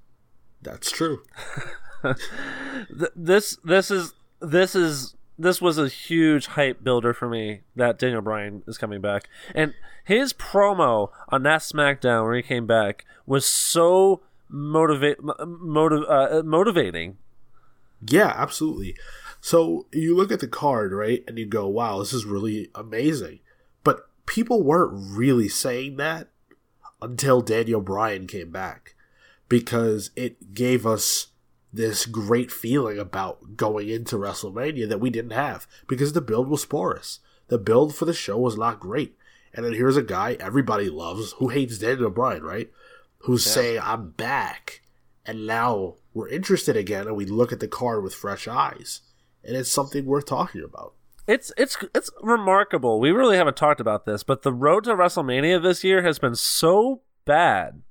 [0.63, 1.23] That's true.
[3.15, 8.23] This this is this is this was a huge hype builder for me that Daniel
[8.23, 13.45] Bryan is coming back, and his promo on that SmackDown where he came back was
[13.45, 17.19] so motivate motiv- uh, motivating.
[18.07, 18.97] Yeah, absolutely.
[19.41, 23.41] So you look at the card, right, and you go, "Wow, this is really amazing."
[24.27, 26.29] People weren't really saying that
[27.03, 28.95] until Daniel Bryan came back
[29.49, 31.29] because it gave us
[31.73, 36.65] this great feeling about going into WrestleMania that we didn't have because the build was
[36.65, 37.21] porous.
[37.49, 39.17] The build for the show was not great.
[39.53, 42.71] And then here's a guy everybody loves who hates Daniel Bryan, right?
[43.19, 44.83] Who's saying, I'm back.
[45.27, 49.01] And now we're interested again and we look at the card with fresh eyes.
[49.45, 50.95] And it's something worth talking about.
[51.31, 52.99] It's it's it's remarkable.
[52.99, 56.35] We really haven't talked about this, but the road to WrestleMania this year has been
[56.35, 57.83] so bad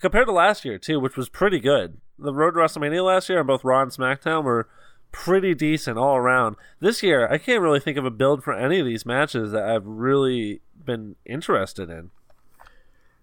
[0.00, 1.98] compared to last year too, which was pretty good.
[2.18, 4.68] The road to WrestleMania last year on both Raw and SmackDown were
[5.12, 6.56] pretty decent all around.
[6.80, 9.68] This year, I can't really think of a build for any of these matches that
[9.68, 12.10] I've really been interested in.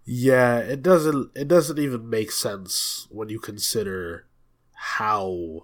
[0.05, 4.27] Yeah, it doesn't it doesn't even make sense when you consider
[4.71, 5.63] how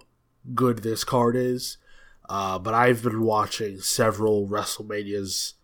[0.54, 1.78] good this card is.
[2.28, 5.54] Uh, but I've been watching several WrestleManias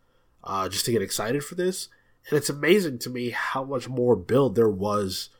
[0.45, 1.89] uh, just to get excited for this,
[2.29, 5.31] and it's amazing to me how much more build there was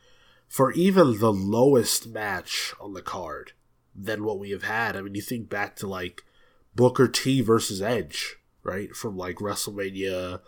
[0.49, 3.53] for even the lowest match on the card
[3.95, 4.97] than what we have had.
[4.97, 6.25] I mean, you think back to like
[6.75, 10.41] Booker T versus Edge, right, from like WrestleMania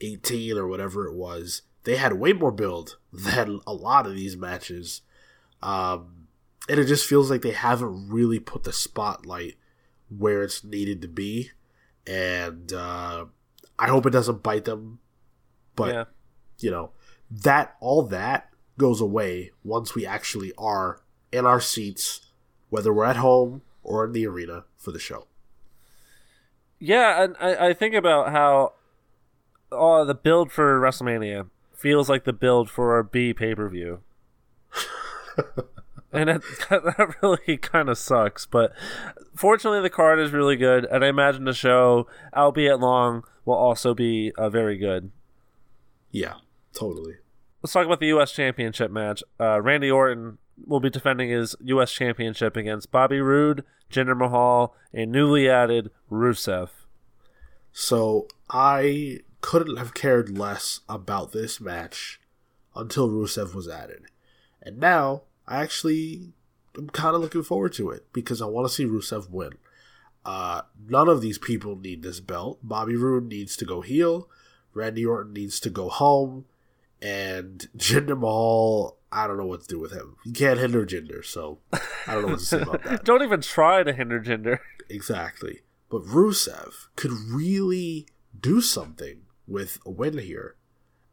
[0.00, 1.62] 18 or whatever it was.
[1.84, 5.02] They had way more build than a lot of these matches.
[5.62, 6.26] Um,
[6.68, 9.56] and it just feels like they haven't really put the spotlight
[10.18, 11.50] where it's needed to be.
[12.06, 13.26] And uh,
[13.78, 14.98] I hope it doesn't bite them.
[15.76, 16.04] But, yeah.
[16.60, 16.90] you know,
[17.30, 22.32] that, all that goes away once we actually are in our seats,
[22.70, 25.26] whether we're at home or in the arena for the show.
[26.78, 28.72] Yeah, and I, I think about how
[29.70, 34.00] oh, the build for WrestleMania feels like the build for our B pay per view.
[36.12, 38.46] and it, that really kind of sucks.
[38.46, 38.72] But
[39.34, 43.94] fortunately, the card is really good, and I imagine the show, albeit long, will also
[43.94, 45.10] be uh, very good.
[46.10, 46.34] Yeah,
[46.72, 47.16] totally.
[47.62, 48.32] Let's talk about the U.S.
[48.32, 49.22] Championship match.
[49.40, 51.92] Uh, Randy Orton will be defending his U.S.
[51.92, 56.70] Championship against Bobby Roode, Jinder Mahal, and newly added Rusev.
[57.72, 62.20] So I couldn't have cared less about this match
[62.76, 64.04] until Rusev was added.
[64.60, 65.22] And now
[65.52, 66.32] I actually
[66.78, 69.52] am kind of looking forward to it because I want to see Rusev win.
[70.24, 72.60] Uh, none of these people need this belt.
[72.62, 74.30] Bobby Roode needs to go heel.
[74.72, 76.46] Randy Orton needs to go home.
[77.02, 80.16] And Jinder Mahal, I don't know what to do with him.
[80.24, 81.58] You can't hinder Jinder, so
[82.06, 83.04] I don't know what to say about that.
[83.04, 84.60] don't even try to hinder Jinder.
[84.88, 85.60] Exactly.
[85.90, 88.06] But Rusev could really
[88.40, 90.56] do something with a win here.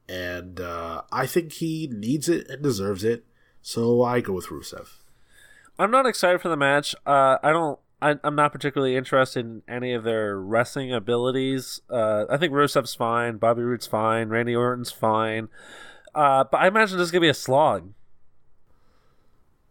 [0.07, 3.25] And uh, I think he needs it and deserves it.
[3.61, 4.87] So I go with Rusev.
[5.77, 6.95] I'm not excited for the match.
[7.05, 7.79] Uh, I don't.
[8.01, 11.81] I, am not particularly interested in any of their wrestling abilities.
[11.89, 13.37] Uh, I think Rusev's fine.
[13.37, 14.29] Bobby Roode's fine.
[14.29, 15.49] Randy Orton's fine.
[16.15, 17.93] Uh, but I imagine this is gonna be a slog.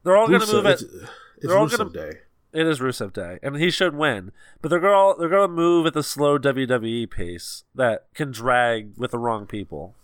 [0.03, 0.73] They're all gonna move it.
[0.73, 2.13] It's, it's they're all gonna, Day.
[2.53, 4.33] It is Rusev Day, and he should win.
[4.63, 9.11] But they're gonna they're gonna move at the slow WWE pace that can drag with
[9.11, 9.95] the wrong people.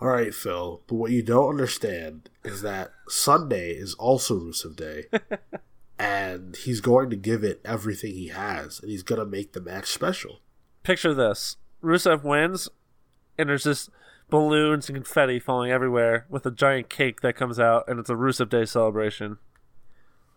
[0.00, 0.82] All right, Phil.
[0.86, 5.04] But what you don't understand is that Sunday is also Rusev Day,
[5.98, 9.86] and he's going to give it everything he has, and he's gonna make the match
[9.86, 10.40] special.
[10.84, 12.68] Picture this: Rusev wins,
[13.36, 13.90] and there's just
[14.30, 18.14] balloons and confetti falling everywhere with a giant cake that comes out, and it's a
[18.14, 19.38] Rusev Day celebration.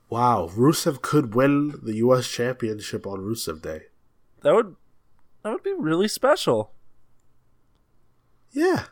[0.10, 2.28] Wow, Rusev could win the U.S.
[2.28, 3.84] Championship on Rusev Day.
[4.42, 4.76] That would
[5.44, 6.74] that would be really special.
[8.52, 8.86] Yeah,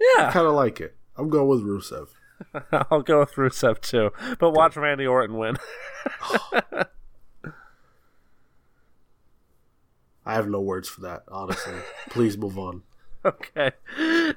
[0.00, 0.96] yeah, I kind of like it.
[1.16, 2.08] I'm going with Rusev.
[2.90, 5.56] I'll go with Rusev too, but watch Randy Orton win.
[10.24, 11.74] I have no words for that, honestly.
[12.10, 12.82] Please move on.
[13.24, 13.72] Okay.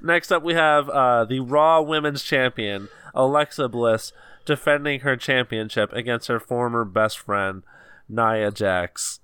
[0.02, 4.12] Next up, we have uh, the Raw Women's Champion, Alexa Bliss,
[4.44, 7.62] defending her championship against her former best friend,
[8.10, 9.20] Nia Jax.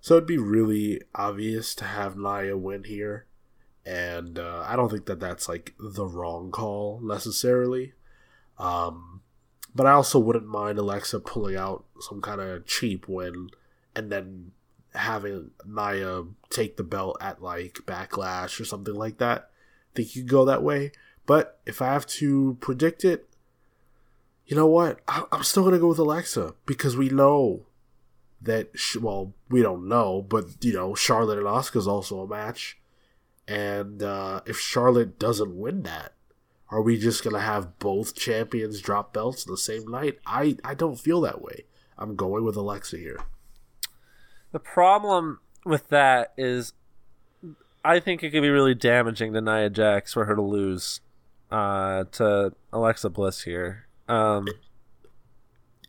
[0.00, 3.24] So it'd be really obvious to have Nia win here,
[3.86, 7.92] and uh, I don't think that that's like the wrong call necessarily.
[8.58, 9.22] Um,
[9.74, 13.50] but I also wouldn't mind Alexa pulling out some kind of cheap win
[13.94, 14.52] and then
[14.94, 19.50] having Nia take the belt at like Backlash or something like that.
[19.92, 20.92] I think you could go that way.
[21.26, 23.28] But if I have to predict it,
[24.46, 25.00] you know what?
[25.08, 27.66] I, am still gonna go with Alexa because we know
[28.42, 28.70] that.
[29.00, 32.78] Well, we don't know, but you know, Charlotte and Asuka's also a match,
[33.46, 36.12] and uh, if Charlotte doesn't win that,
[36.70, 40.18] are we just gonna have both champions drop belts the same night?
[40.26, 41.64] I I don't feel that way.
[41.96, 43.20] I'm going with Alexa here.
[44.52, 46.72] The problem with that is,
[47.84, 51.00] I think it could be really damaging to Nia Jax for her to lose
[51.50, 53.86] uh, to Alexa Bliss here.
[54.08, 54.46] Um,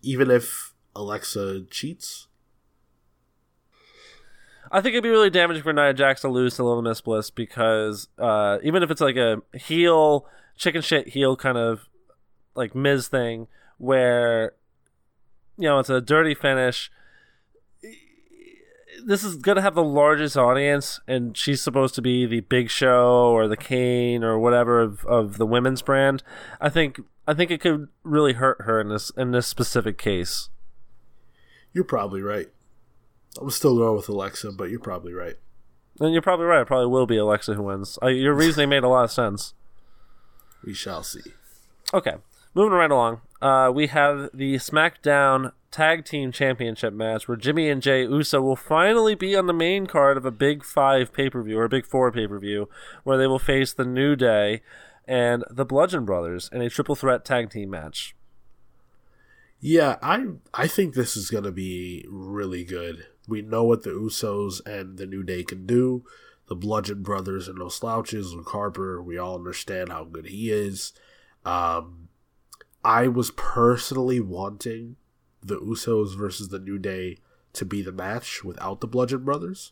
[0.02, 2.28] Even if Alexa cheats?
[4.72, 7.30] I think it'd be really damaging for Nia Jax to lose to Little Miss Bliss
[7.30, 11.88] because uh, even if it's like a heel, chicken shit heel kind of
[12.56, 13.48] like Miz thing
[13.78, 14.54] where,
[15.58, 16.90] you know, it's a dirty finish
[19.04, 23.32] this is gonna have the largest audience, and she's supposed to be the Big Show
[23.32, 26.24] or the Kane or whatever of, of the women's brand.
[26.62, 30.50] I think I think it could really hurt her in this in this specific case.
[31.74, 32.48] You're probably right.
[33.40, 35.36] I'm still going with Alexa, but you're probably right.
[36.00, 36.62] And you're probably right.
[36.62, 37.98] It probably will be Alexa who wins.
[38.02, 39.54] Uh, your reasoning made a lot of sense.
[40.64, 41.22] We shall see.
[41.94, 42.16] Okay,
[42.54, 43.22] moving right along.
[43.42, 48.56] Uh, we have the SmackDown Tag Team Championship match where Jimmy and Jay Uso will
[48.56, 51.70] finally be on the main card of a Big Five pay per view or a
[51.70, 52.70] Big Four pay per view
[53.04, 54.62] where they will face the New Day
[55.08, 58.16] and the Bludgeon Brothers in a triple threat tag team match.
[59.60, 63.06] Yeah, I I think this is gonna be really good.
[63.28, 66.06] We know what the Usos and the New Day can do.
[66.48, 68.34] The Bludgeon Brothers are no slouches.
[68.34, 70.94] Luke Harper, we all understand how good he is.
[71.44, 72.10] Um,
[72.84, 74.98] I was personally wanting
[75.42, 77.18] the Usos versus the New Day
[77.54, 79.72] to be the match without the Bludgeon Brothers.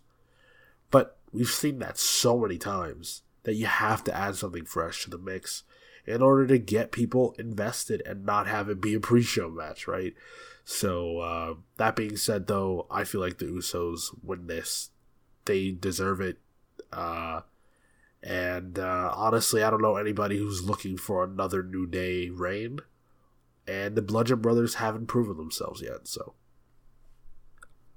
[0.89, 5.09] But we've seen that so many times that you have to add something fresh to
[5.09, 5.63] the mix.
[6.05, 10.13] in order to get people invested and not have it be a pre-show match, right?
[10.65, 14.91] So uh, that being said, though, I feel like the Usos win this.
[15.45, 16.37] They deserve it.
[16.91, 17.41] Uh,
[18.21, 22.79] and uh, honestly, I don't know anybody who's looking for another New Day reign.
[23.67, 26.33] And the Bludgeon Brothers haven't proven themselves yet, so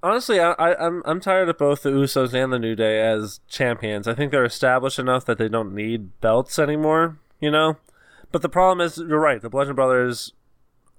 [0.03, 3.39] honestly, I, I, I'm I'm tired of both the Usos and the New Day as
[3.47, 4.07] champions.
[4.07, 7.19] I think they're established enough that they don't need belts anymore.
[7.39, 7.77] You know,
[8.31, 9.41] but the problem is, you're right.
[9.41, 10.33] The Bludgeon Brothers,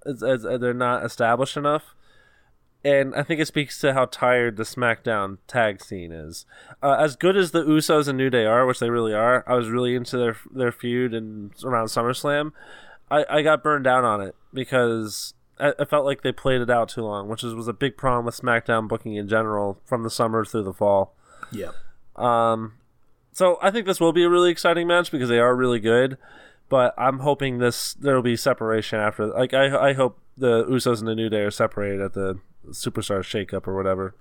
[0.08, 1.94] is, is, they're not established enough,
[2.84, 6.46] and I think it speaks to how tired the SmackDown tag scene is.
[6.82, 9.54] Uh, as good as the Usos and New Day are, which they really are, I
[9.54, 12.52] was really into their their feud and around SummerSlam.
[13.10, 16.88] I, I got burned out on it because I, felt like they played it out
[16.88, 20.10] too long, which is, was a big problem with SmackDown booking in general from the
[20.10, 21.14] summer through the fall.
[21.50, 21.72] Yeah.
[22.16, 22.74] Um,
[23.32, 26.16] so I think this will be a really exciting match because they are really good,
[26.68, 29.26] but I'm hoping this there will be separation after.
[29.26, 32.38] Like I, I hope the Usos and the New Day are separated at the
[32.68, 34.14] Superstar Shakeup or whatever.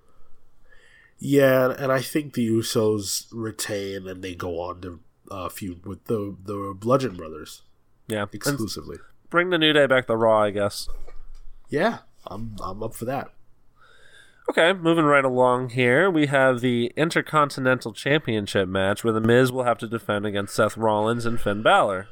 [1.20, 5.00] Yeah, and I think the Usos retain and they go on to
[5.32, 7.64] uh, feud with the the Bludgeon Brothers.
[8.08, 8.98] Yeah, exclusively.
[8.98, 10.88] And bring the New Day back to Raw, I guess.
[11.70, 13.32] Yeah, I'm I'm up for that.
[14.50, 19.66] Okay, moving right along here, we have the Intercontinental Championship match where The Miz will
[19.66, 22.08] have to defend against Seth Rollins and Finn Balor.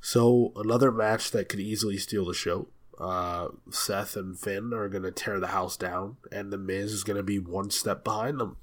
[0.00, 2.68] So, another match that could easily steal the show.
[2.98, 7.04] Uh, Seth and Finn are going to tear the house down, and The Miz is
[7.04, 8.56] going to be one step behind them.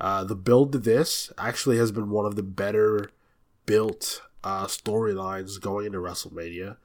[0.00, 3.10] Uh, the build to this actually has been one of the better
[3.66, 6.76] built uh, storylines going into WrestleMania.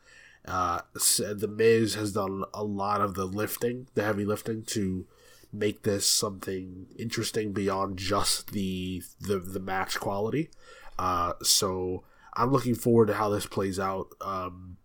[0.45, 5.05] Uh, the Miz has done a lot of the lifting, the heavy lifting, to
[5.51, 10.49] make this something interesting beyond just the the, the match quality.
[10.97, 12.03] Uh, so
[12.39, 14.15] I'm looking forward to how this plays out.
[14.21, 14.77] Um,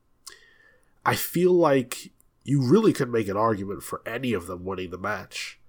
[1.06, 2.10] I feel like
[2.42, 5.60] you really could make an argument for any of them winning the match.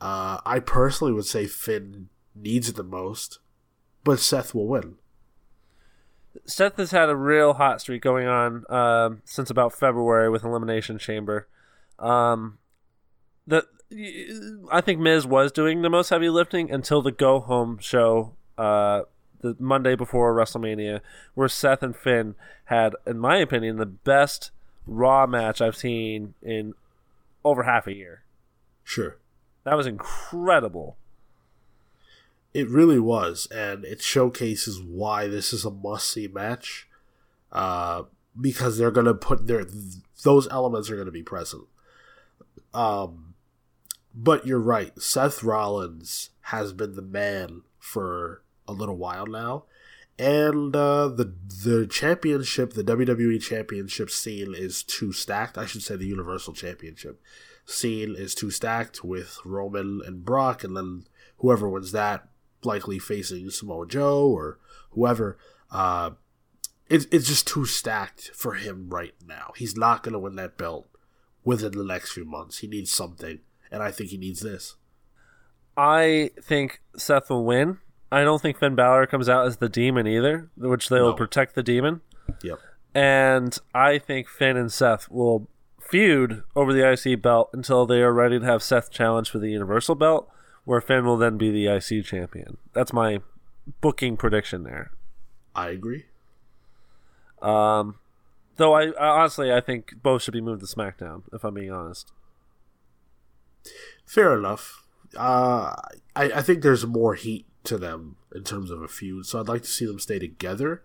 [0.00, 3.38] Uh, I personally would say Finn needs it the most,
[4.04, 4.96] but Seth will win.
[6.44, 10.98] Seth has had a real hot streak going on um, since about February with Elimination
[10.98, 11.48] Chamber.
[11.98, 12.58] Um,
[13.46, 13.66] the
[14.70, 19.02] I think Miz was doing the most heavy lifting until the go home show, uh,
[19.44, 21.00] the Monday before WrestleMania,
[21.34, 22.34] where Seth and Finn
[22.64, 24.50] had, in my opinion, the best
[24.86, 26.74] Raw match I've seen in
[27.44, 28.24] over half a year.
[28.82, 29.18] Sure,
[29.64, 30.96] that was incredible.
[32.52, 36.88] It really was, and it showcases why this is a must see match.
[37.52, 38.04] Uh,
[38.40, 39.64] because they're gonna put their
[40.24, 41.64] those elements are gonna be present.
[42.72, 43.34] Um,
[44.14, 45.00] but you're right.
[45.00, 49.64] Seth Rollins has been the man for a little while now,
[50.18, 51.34] and uh, the
[51.64, 55.58] the championship, the WWE championship scene is too stacked.
[55.58, 57.20] I should say the Universal Championship
[57.66, 61.06] scene is too stacked with Roman and Brock, and then
[61.38, 62.28] whoever wins that
[62.64, 64.58] likely facing Samoa Joe or
[64.90, 65.36] whoever.
[65.70, 66.10] Uh,
[66.88, 69.52] it's it's just too stacked for him right now.
[69.56, 70.88] He's not going to win that belt
[71.44, 72.58] within the next few months.
[72.58, 73.40] He needs something,
[73.70, 74.76] and I think he needs this.
[75.76, 77.78] I think Seth will win.
[78.12, 81.16] I don't think Finn Balor comes out as the demon either, which they will no.
[81.16, 82.00] protect the demon.
[82.42, 82.58] Yep.
[82.94, 85.48] And I think Finn and Seth will
[85.80, 89.50] feud over the IC belt until they are ready to have Seth challenge for the
[89.50, 90.30] Universal belt
[90.64, 92.56] where Finn will then be the IC champion.
[92.72, 93.20] That's my
[93.80, 94.92] booking prediction there.
[95.54, 96.06] I agree.
[97.42, 97.96] Um,
[98.56, 101.22] though I, I honestly I think both should be moved to SmackDown.
[101.32, 102.12] If I'm being honest.
[104.06, 104.86] Fair enough.
[105.16, 105.76] Uh,
[106.16, 109.48] I I think there's more heat to them in terms of a feud, so I'd
[109.48, 110.82] like to see them stay together.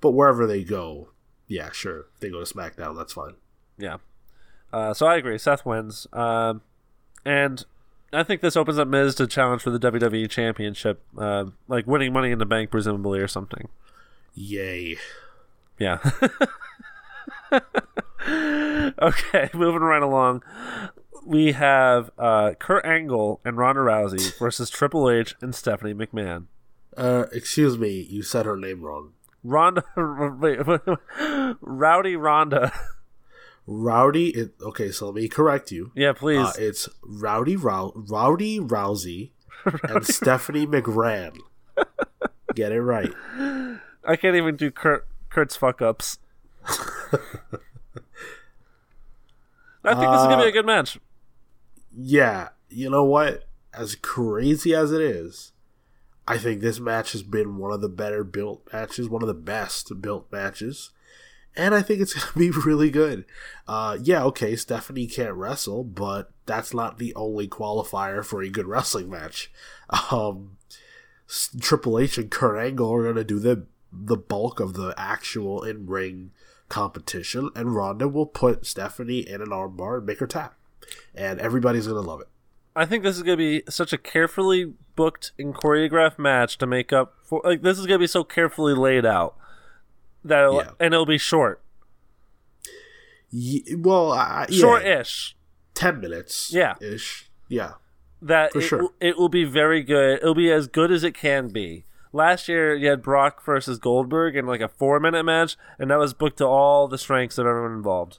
[0.00, 1.10] But wherever they go,
[1.46, 2.06] yeah, sure.
[2.14, 3.34] If they go to SmackDown, that's fine.
[3.78, 3.98] Yeah.
[4.72, 5.38] Uh, so I agree.
[5.38, 6.06] Seth wins.
[6.12, 6.62] Um,
[7.24, 7.64] and
[8.12, 12.12] I think this opens up Miz to challenge for the WWE Championship, uh, like winning
[12.12, 13.68] Money in the Bank, presumably, or something.
[14.34, 14.96] Yay!
[15.78, 15.98] Yeah.
[19.02, 20.42] okay, moving right along.
[21.24, 26.46] We have uh, Kurt Angle and Ronda Rousey versus Triple H and Stephanie McMahon.
[26.96, 29.12] Uh, excuse me, you said her name wrong.
[29.44, 30.58] Ronda, wait,
[31.60, 32.72] Rowdy Ronda.
[33.66, 34.30] Rowdy.
[34.30, 35.92] It, okay, so let me correct you.
[35.94, 36.46] Yeah, please.
[36.46, 39.30] Uh, it's Rowdy Row, Rowdy Rousey
[39.64, 41.36] and Stephanie McRan.
[42.54, 43.12] Get it right.
[44.04, 46.18] I can't even do Kurt Kurt's fuck ups.
[49.84, 50.98] I think this is gonna be a uh, good match.
[51.94, 53.44] Yeah, you know what?
[53.74, 55.52] As crazy as it is,
[56.26, 59.34] I think this match has been one of the better built matches, one of the
[59.34, 60.90] best built matches.
[61.54, 63.24] And I think it's going to be really good.
[63.66, 68.66] Uh, yeah, okay, Stephanie can't wrestle, but that's not the only qualifier for a good
[68.66, 69.50] wrestling match.
[70.10, 70.56] Um,
[71.60, 75.62] Triple H and Kurt Angle are going to do the the bulk of the actual
[75.62, 76.30] in ring
[76.68, 80.54] competition, and Ronda will put Stephanie in an armbar and make her tap,
[81.14, 82.28] and everybody's going to love it.
[82.74, 86.66] I think this is going to be such a carefully booked and choreographed match to
[86.66, 87.40] make up for.
[87.44, 89.34] Like this is going to be so carefully laid out
[90.24, 90.70] that it'll, Yeah.
[90.80, 91.60] and it'll be short,
[93.30, 95.36] Ye- well, uh, yeah, short-ish.
[95.74, 96.74] ten minutes, Yeah.
[96.80, 97.72] ish, yeah.
[98.20, 98.88] That For it, sure.
[99.00, 100.18] it will be very good.
[100.20, 101.84] It'll be as good as it can be.
[102.12, 106.12] Last year you had Brock versus Goldberg in like a four-minute match, and that was
[106.14, 108.18] booked to all the strengths of everyone involved.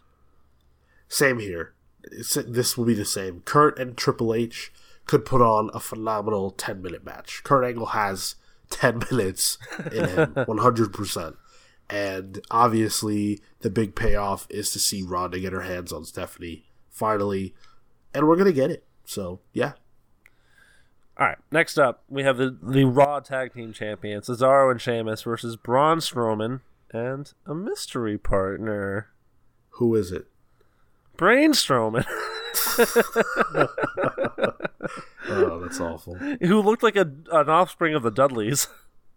[1.08, 1.73] Same here.
[2.12, 3.42] This will be the same.
[3.42, 4.72] Kurt and Triple H
[5.06, 7.42] could put on a phenomenal 10 minute match.
[7.44, 8.36] Kurt Angle has
[8.70, 9.58] 10 minutes
[9.92, 11.36] in him, 100%.
[11.90, 17.54] And obviously, the big payoff is to see Ronda get her hands on Stephanie finally.
[18.14, 18.86] And we're going to get it.
[19.06, 19.74] So, yeah.
[21.16, 25.22] All right, next up we have the the Raw Tag Team Champions Cesaro and Sheamus
[25.22, 29.10] versus Braun Strowman and a mystery partner,
[29.72, 30.26] Who is it?
[31.24, 32.04] Brain Strowman,
[35.30, 36.16] Oh, that's awful.
[36.16, 38.68] who looked like a an offspring of the Dudleys.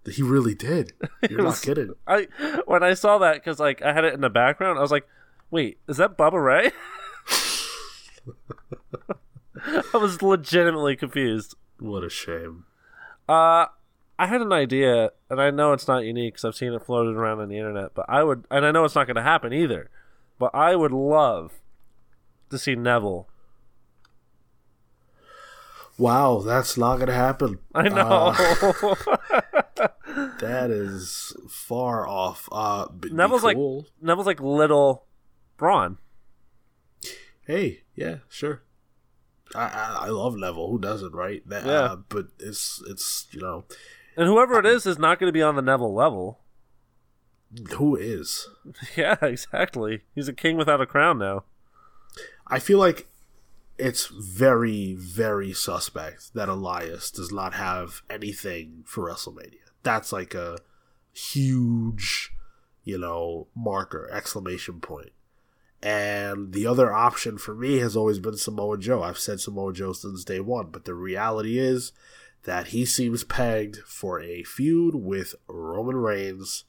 [0.08, 0.92] He really did.
[1.28, 1.94] You're not kidding.
[2.06, 2.28] I
[2.66, 5.08] when I saw that because like I had it in the background, I was like,
[5.50, 6.70] "Wait, is that Bubba Ray?"
[9.92, 11.56] I was legitimately confused.
[11.80, 12.66] What a shame.
[13.28, 13.66] Uh,
[14.16, 17.16] I had an idea, and I know it's not unique because I've seen it floated
[17.16, 17.94] around on the internet.
[17.94, 19.90] But I would, and I know it's not going to happen either.
[20.38, 21.50] But I would love
[22.50, 23.28] to see Neville.
[25.98, 27.58] Wow, that's not going to happen.
[27.74, 28.34] I know.
[30.40, 32.48] That is far off.
[32.50, 33.86] Uh, Neville's like cool.
[34.00, 35.04] Neville's like little
[35.58, 35.98] Braun.
[37.46, 38.62] hey, yeah, sure.
[39.54, 40.70] I, I I love Neville.
[40.70, 41.46] Who doesn't, right?
[41.46, 41.72] That, Yeah.
[41.72, 43.64] Uh, but it's it's you know
[44.16, 46.40] And whoever it is is not going to be on the Neville level.
[47.76, 48.48] who is.
[48.96, 50.02] Yeah, exactly.
[50.14, 51.44] He's a king without a crown now.
[52.46, 53.08] I feel like
[53.78, 59.56] it's very very suspect that Elias does not have anything for WrestleMania.
[59.82, 60.58] That's like a
[61.12, 62.32] huge,
[62.84, 65.12] you know, marker exclamation point.
[65.82, 69.02] And the other option for me has always been Samoa Joe.
[69.02, 71.92] I've said Samoa Joe since day one, but the reality is
[72.44, 76.64] that he seems pegged for a feud with Roman Reigns,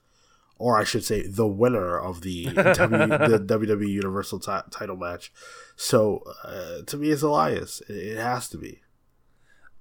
[0.59, 5.31] or I should say, the winner of the, w, the WWE Universal ti- title match.
[5.75, 7.81] So uh, to me, it's Elias.
[7.89, 8.81] It, it has to be.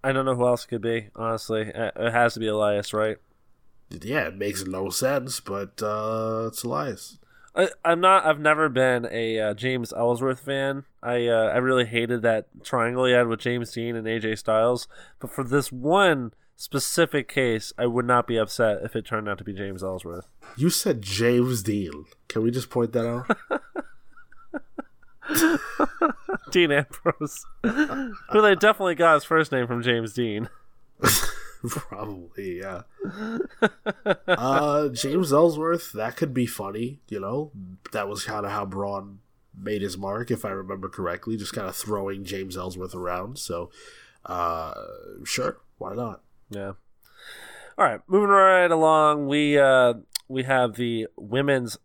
[0.05, 1.09] I don't know who else it could be.
[1.17, 3.17] Honestly, Uh, it has to be Elias, right?
[3.91, 7.19] Yeah, it makes no sense, but uh, it's Elias.
[7.55, 8.27] I, I'm not.
[8.27, 10.85] I've never been a uh, James Ellsworth fan.
[11.03, 14.89] I uh, I really hated that triangle he had with James Dean and AJ Styles.
[15.21, 19.39] But for this one specific case, I would not be upset if it turned out
[19.39, 20.27] to be James Ellsworth.
[20.57, 22.07] You said James Dean.
[22.29, 23.37] Can we just point that out?
[26.51, 30.49] Dean Ambrose, who they definitely got his first name from James Dean.
[31.69, 32.83] Probably, yeah.
[34.29, 37.51] uh, James Ellsworth, that could be funny, you know?
[37.93, 39.19] That was kind of how Braun
[39.59, 43.39] made his mark, if I remember correctly, just kind of throwing James Ellsworth around.
[43.39, 43.71] So,
[44.25, 44.75] uh,
[45.25, 46.21] sure, why not?
[46.51, 46.73] Yeah.
[47.79, 49.95] All right, moving right along, we uh,
[50.29, 51.77] we have the women's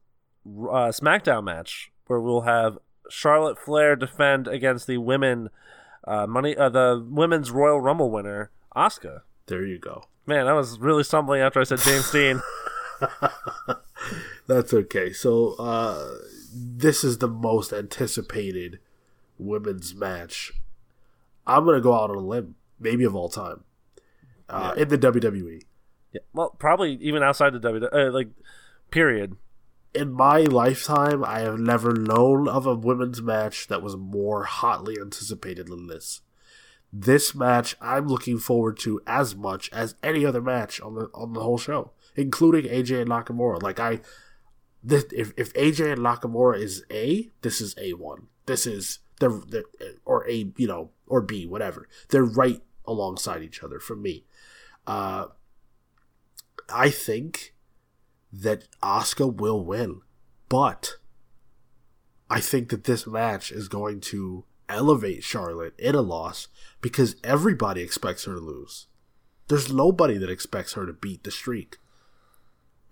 [0.45, 2.77] uh, SmackDown match where we'll have
[3.09, 5.49] Charlotte Flair defend against the women
[6.05, 9.21] uh, money uh, the women's Royal Rumble winner Asuka.
[9.47, 10.03] There you go.
[10.25, 12.41] Man, that was really stumbling after I said James Dean.
[14.47, 15.11] That's okay.
[15.11, 16.15] So, uh,
[16.53, 18.79] this is the most anticipated
[19.37, 20.53] women's match.
[21.47, 23.63] I'm going to go out on a limb, maybe of all time,
[24.51, 25.63] uh, in the WWE.
[26.13, 28.29] Yeah, well, probably even outside the WWE, uh, like
[28.89, 29.37] period.
[29.93, 34.97] in my lifetime, I have never known of a women's match that was more hotly
[34.99, 36.21] anticipated than this.
[36.93, 41.31] This match I'm looking forward to as much as any other match on the on
[41.33, 43.61] the whole show, including AJ and Nakamura.
[43.61, 44.01] Like I,
[44.83, 48.27] this, if if AJ and Nakamura is A, this is A one.
[48.45, 49.63] This is they're, they're
[50.03, 51.87] or A, you know, or B, whatever.
[52.09, 54.25] They're right alongside each other for me.
[54.87, 55.27] Uh,
[56.73, 57.53] I think
[58.31, 60.01] that Asuka will win,
[60.49, 60.95] but
[62.29, 66.47] I think that this match is going to elevate Charlotte in a loss
[66.79, 68.87] because everybody expects her to lose.
[69.49, 71.77] There's nobody that expects her to beat the streak.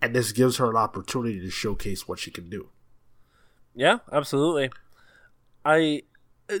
[0.02, 2.68] And this gives her an opportunity to showcase what she can do.
[3.74, 4.70] Yeah, absolutely.
[5.64, 6.02] I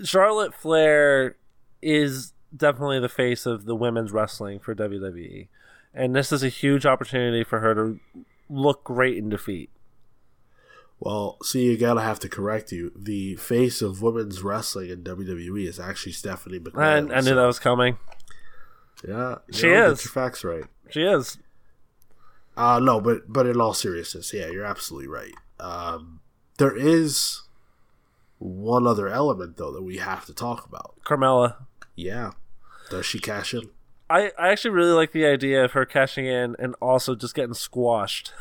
[0.04, 1.36] Charlotte Flair
[1.82, 5.48] is definitely the face of the women's wrestling for WWE.
[5.94, 8.00] And this is a huge opportunity for her to
[8.48, 9.70] look great in defeat.
[10.98, 12.92] Well, see, you gotta have to correct you.
[12.94, 17.10] The face of women's wrestling in WWE is actually Stephanie McMahon.
[17.10, 17.96] I, I knew so- that was coming.
[19.06, 20.04] Yeah, She know, get is.
[20.04, 20.64] your facts right.
[20.90, 21.38] She is.
[22.54, 25.32] Uh no, but but in all seriousness, yeah, you're absolutely right.
[25.58, 26.20] Um,
[26.58, 27.42] there is
[28.38, 30.96] one other element though that we have to talk about.
[31.06, 31.56] Carmella.
[31.96, 32.32] Yeah,
[32.90, 33.70] does she cash in?
[34.10, 37.54] I, I actually really like the idea of her cashing in and also just getting
[37.54, 38.32] squashed.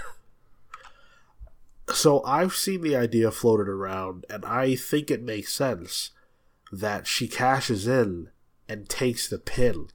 [1.94, 6.12] So I've seen the idea floated around, and I think it makes sense
[6.72, 8.30] that she cashes in
[8.68, 9.88] and takes the pin,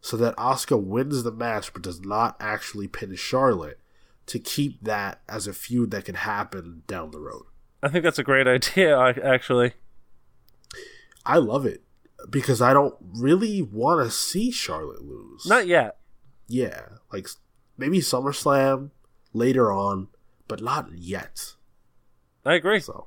[0.00, 3.78] so that Asuka wins the match but does not actually pin Charlotte
[4.26, 7.44] to keep that as a feud that can happen down the road.
[7.82, 9.74] I think that's a great idea, actually.
[11.24, 11.82] I love it
[12.28, 15.46] because I don't really want to see Charlotte lose.
[15.46, 15.98] Not yet.
[16.46, 16.80] yeah,
[17.12, 17.28] like
[17.76, 18.90] maybe SummerSlam
[19.32, 20.08] later on,
[20.46, 21.54] but not yet.
[22.44, 22.80] I agree.
[22.80, 23.06] So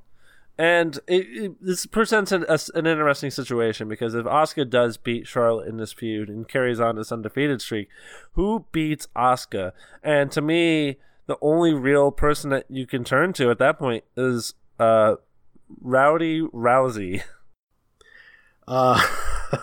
[0.57, 5.27] And it, it, this presents an, a, an interesting situation because if Asuka does beat
[5.27, 7.89] Charlotte in this feud and carries on this undefeated streak,
[8.33, 9.71] who beats Asuka?
[10.03, 10.97] And to me,
[11.27, 15.15] the only real person that you can turn to at that point is uh,
[15.81, 17.23] Rowdy Rousey.
[18.71, 19.05] Uh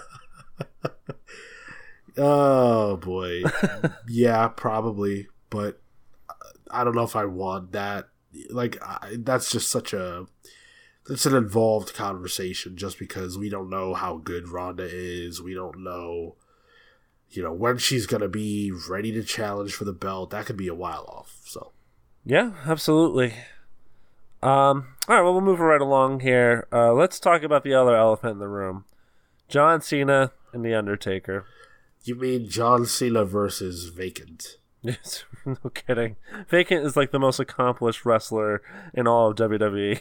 [2.18, 3.42] Oh boy.
[4.08, 5.80] yeah, probably, but
[6.70, 8.08] I don't know if I want that.
[8.50, 10.26] Like I, that's just such a
[11.08, 15.40] it's an involved conversation just because we don't know how good Ronda is.
[15.40, 16.34] We don't know
[17.30, 20.30] you know when she's to be ready to challenge for the belt.
[20.30, 21.38] That could be a while off.
[21.44, 21.72] So,
[22.24, 23.34] Yeah, absolutely.
[24.42, 26.66] Um, all right, well, we'll move right along here.
[26.72, 28.84] Uh, let's talk about the other elephant in the room
[29.48, 31.44] John Cena and The Undertaker.
[32.04, 34.56] you mean John Cena versus Vacant?
[34.80, 36.14] Yes, no kidding.
[36.48, 38.62] Vacant is like the most accomplished wrestler
[38.94, 39.98] in all of WWE.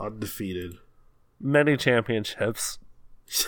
[0.00, 0.78] Undefeated.
[1.40, 2.78] Many championships.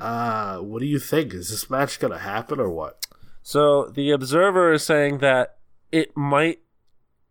[0.00, 1.32] Uh, what do you think?
[1.32, 3.06] Is this match going to happen or what?
[3.42, 5.58] So the Observer is saying that
[5.92, 6.60] it might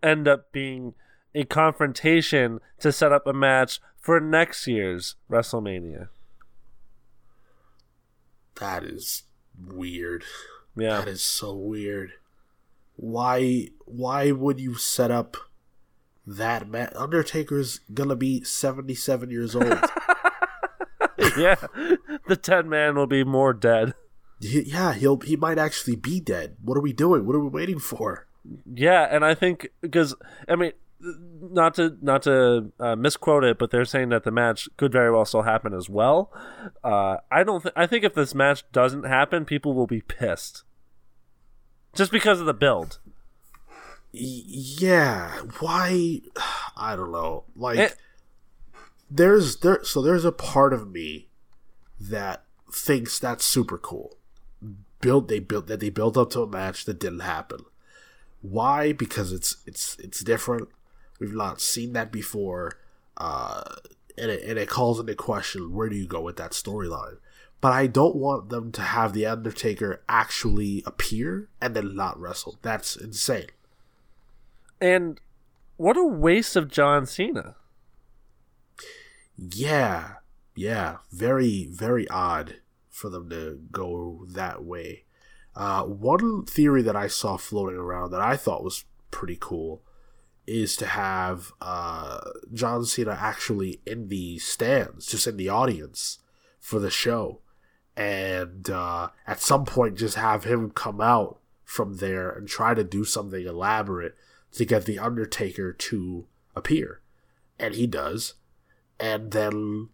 [0.01, 0.93] end up being
[1.38, 6.09] a confrontation to set up a match for next year's WrestleMania.
[8.59, 9.23] That is
[9.63, 10.23] weird.
[10.75, 10.99] Yeah.
[10.99, 12.13] That is so weird.
[12.95, 15.38] Why why would you set up
[16.25, 16.91] that match?
[16.95, 19.67] Undertaker's gonna be seventy seven years old.
[21.38, 21.55] yeah.
[22.27, 23.93] The Deadman will be more dead.
[24.39, 26.57] Yeah, he'll he might actually be dead.
[26.63, 27.27] What are we doing?
[27.27, 28.27] What are we waiting for?
[28.65, 30.15] Yeah, and I think because
[30.47, 34.68] I mean, not to not to uh, misquote it, but they're saying that the match
[34.78, 36.32] could very well still happen as well.
[36.84, 37.62] Uh, I don't.
[37.62, 40.64] Th- I think if this match doesn't happen, people will be pissed,
[41.93, 43.00] just because of the build.
[44.12, 45.30] Yeah,
[45.60, 46.22] why?
[46.78, 47.43] I don't know.
[47.56, 47.95] Like, It-
[49.10, 49.84] there's there.
[49.84, 51.28] So there's a part of me
[52.00, 54.18] that thinks that's super cool.
[55.00, 57.60] Built they built that they built up to a match that didn't happen.
[58.41, 58.93] Why?
[58.93, 60.70] Because it's it's it's different.
[61.20, 62.78] We've not seen that before,
[63.18, 63.63] uh,
[64.18, 67.18] and it and it calls into question where do you go with that storyline.
[67.59, 72.59] But I don't want them to have the Undertaker actually appear and then not wrestle.
[72.61, 73.47] That's insane.
[74.80, 75.20] And
[75.76, 77.55] what a waste of John Cena.
[79.36, 80.15] Yeah,
[80.55, 82.57] yeah, very, very odd
[82.89, 85.05] for them to go that way.
[85.55, 89.82] Uh, one theory that I saw floating around that I thought was pretty cool
[90.48, 92.22] is to have uh,
[92.54, 96.20] John Cena actually in the stands, just in the audience
[96.60, 97.41] for the show,
[97.95, 102.84] and uh, at some point just have him come out from there and try to
[102.84, 104.16] do something elaborate
[104.54, 106.26] to get the Undertaker to
[106.56, 107.02] appear,
[107.60, 108.36] and he does
[109.00, 109.89] and then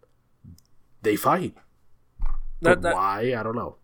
[1.01, 1.55] they fight.
[2.61, 3.35] That, that, why?
[3.37, 3.75] I don't know.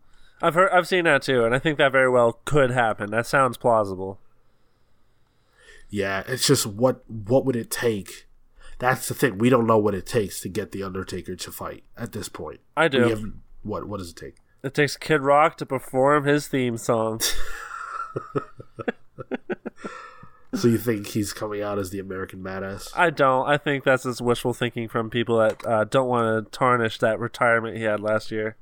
[0.41, 3.11] I've heard, I've seen that too, and I think that very well could happen.
[3.11, 4.19] That sounds plausible.
[5.89, 8.27] Yeah, it's just what what would it take?
[8.77, 9.37] That's the thing.
[9.37, 12.61] We don't know what it takes to get the Undertaker to fight at this point.
[12.77, 13.01] I do.
[13.09, 13.23] have,
[13.63, 14.35] what what does it take?
[14.63, 17.21] It takes Kid Rock to perform his theme song.
[20.55, 22.89] So you think he's coming out as the American badass?
[22.95, 23.47] I don't.
[23.47, 27.19] I think that's just wishful thinking from people that uh, don't want to tarnish that
[27.19, 28.57] retirement he had last year.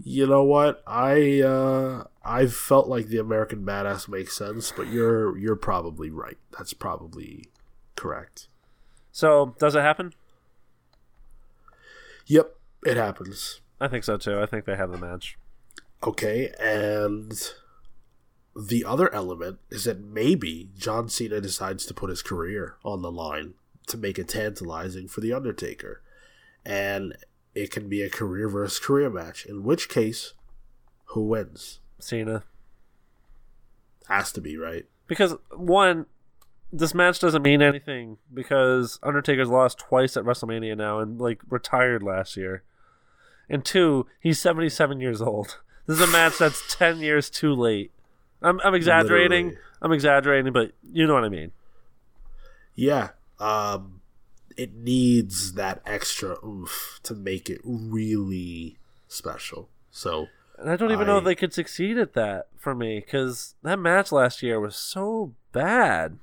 [0.00, 0.82] You know what?
[0.86, 6.38] I uh I felt like the American Badass makes sense, but you're you're probably right.
[6.56, 7.46] That's probably
[7.96, 8.48] correct.
[9.10, 10.14] So, does it happen?
[12.26, 13.60] Yep, it happens.
[13.80, 14.40] I think so too.
[14.40, 15.36] I think they have the match.
[16.04, 17.32] Okay, and
[18.56, 23.12] the other element is that maybe John Cena decides to put his career on the
[23.12, 23.54] line
[23.88, 26.02] to make it tantalizing for The Undertaker.
[26.64, 27.16] And
[27.54, 30.32] it can be a career versus career match, in which case,
[31.06, 31.80] who wins?
[31.98, 32.44] Cena.
[34.08, 34.86] Has to be, right?
[35.06, 36.06] Because, one,
[36.72, 42.02] this match doesn't mean anything because Undertaker's lost twice at WrestleMania now and, like, retired
[42.02, 42.62] last year.
[43.48, 45.58] And two, he's 77 years old.
[45.84, 47.90] This is a match that's 10 years too late.
[48.40, 49.46] I'm, I'm exaggerating.
[49.46, 49.66] Literally.
[49.82, 51.50] I'm exaggerating, but you know what I mean.
[52.76, 53.08] Yeah.
[53.40, 54.00] Um,
[54.56, 58.76] it needs that extra oomph to make it really
[59.08, 59.68] special.
[59.90, 60.28] So,
[60.58, 63.78] And I don't even know if they could succeed at that for me because that
[63.78, 66.18] match last year was so bad.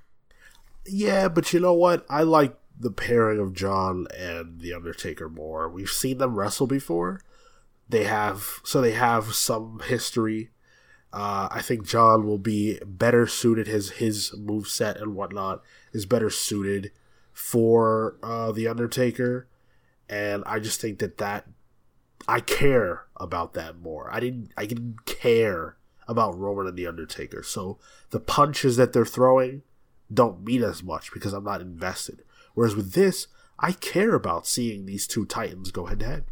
[0.85, 2.05] yeah, but you know what?
[2.09, 5.67] I like the pairing of John and The Undertaker more.
[5.69, 7.21] We've seen them wrestle before.
[7.89, 10.49] They have, so they have some history.
[11.11, 13.65] Uh, I think John will be better suited.
[13.67, 16.91] His his move set and whatnot is better suited
[17.39, 19.47] for uh, the Undertaker,
[20.09, 21.47] and I just think that that
[22.27, 24.13] I care about that more.
[24.13, 27.79] I didn't I didn't care about Roman and the Undertaker, so
[28.09, 29.61] the punches that they're throwing
[30.13, 32.23] don't mean as much because I'm not invested.
[32.55, 33.27] Whereas with this,
[33.57, 36.25] I care about seeing these two titans go head to head.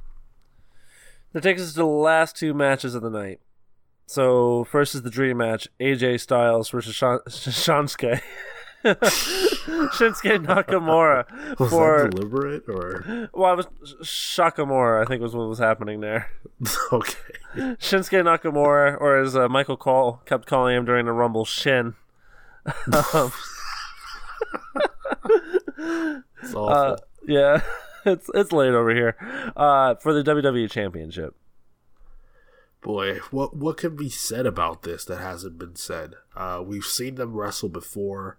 [1.32, 3.40] That takes us to the last two matches of the night.
[4.08, 8.22] So first is the dream match: AJ Styles versus Shan- Shansuke.
[8.86, 11.26] Shinsuke Nakamura
[11.60, 15.02] Was for that deliberate or well, it was Shakamura.
[15.04, 16.32] I think was what was happening there.
[16.94, 17.18] okay?
[17.56, 21.96] Shinsuke Nakamura, or as uh, Michael Cole kept calling him during the Rumble, Shin.
[23.14, 23.32] Um,
[26.44, 26.70] It's awful.
[26.70, 27.62] uh, yeah,
[28.06, 29.16] it's it's late over here
[29.56, 31.36] uh, for the WWE Championship.
[32.82, 36.14] Boy, what what can be said about this that hasn't been said?
[36.36, 38.38] Uh, we've seen them wrestle before.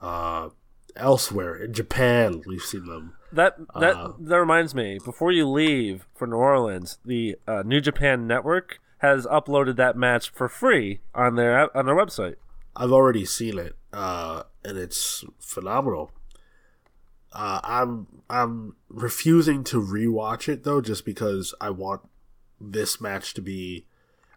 [0.00, 0.50] Uh,
[0.96, 3.14] elsewhere in Japan, we've seen them.
[3.32, 4.98] That that Uh, that reminds me.
[5.04, 10.30] Before you leave for New Orleans, the uh, New Japan Network has uploaded that match
[10.30, 12.36] for free on their on their website.
[12.76, 16.10] I've already seen it, uh, and it's phenomenal.
[17.32, 22.02] Uh, I'm I'm refusing to rewatch it though, just because I want
[22.60, 23.86] this match to be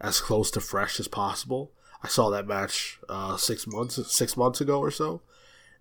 [0.02, 1.72] as close to fresh as possible.
[2.04, 5.22] I saw that match uh, six months six months ago or so,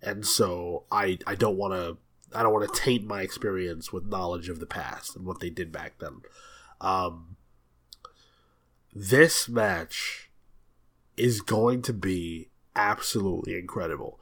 [0.06, 1.98] and so I I don't want to
[2.34, 5.50] I don't want to taint my experience with knowledge of the past and what they
[5.50, 6.22] did back then.
[6.80, 7.36] Um,
[8.94, 10.30] this match
[11.16, 14.20] is going to be absolutely incredible.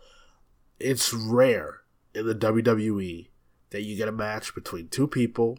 [0.79, 1.83] It's rare
[2.15, 3.29] in the WWE
[3.71, 5.59] that you get a match between two people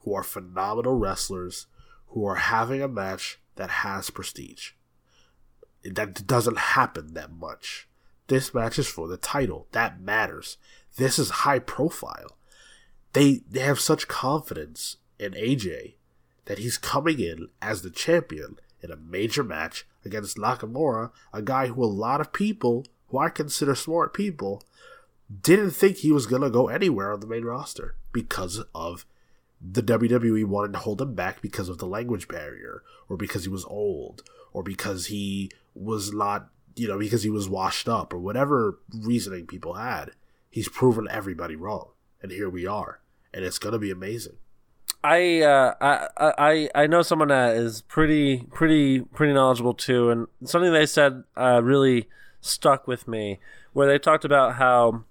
[0.00, 1.66] who are phenomenal wrestlers
[2.08, 4.72] who are having a match that has prestige.
[5.84, 7.88] That doesn't happen that much.
[8.32, 9.66] This match is for the title.
[9.72, 10.56] That matters.
[10.96, 12.38] This is high profile.
[13.12, 15.96] They they have such confidence in AJ
[16.46, 21.66] that he's coming in as the champion in a major match against Nakamura, a guy
[21.66, 24.62] who a lot of people, who I consider smart people,
[25.42, 29.04] didn't think he was going to go anywhere on the main roster because of
[29.60, 33.50] the WWE wanted to hold him back because of the language barrier, or because he
[33.50, 34.22] was old,
[34.54, 39.46] or because he was not, you know, because he was washed up, or whatever reasoning
[39.46, 40.12] people had.
[40.50, 41.88] He's proven everybody wrong,
[42.22, 43.00] and here we are,
[43.32, 44.36] and it's going to be amazing.
[45.04, 50.28] I uh, I I I know someone that is pretty pretty pretty knowledgeable too, and
[50.44, 52.08] something they said uh, really
[52.40, 53.40] stuck with me,
[53.72, 55.04] where they talked about how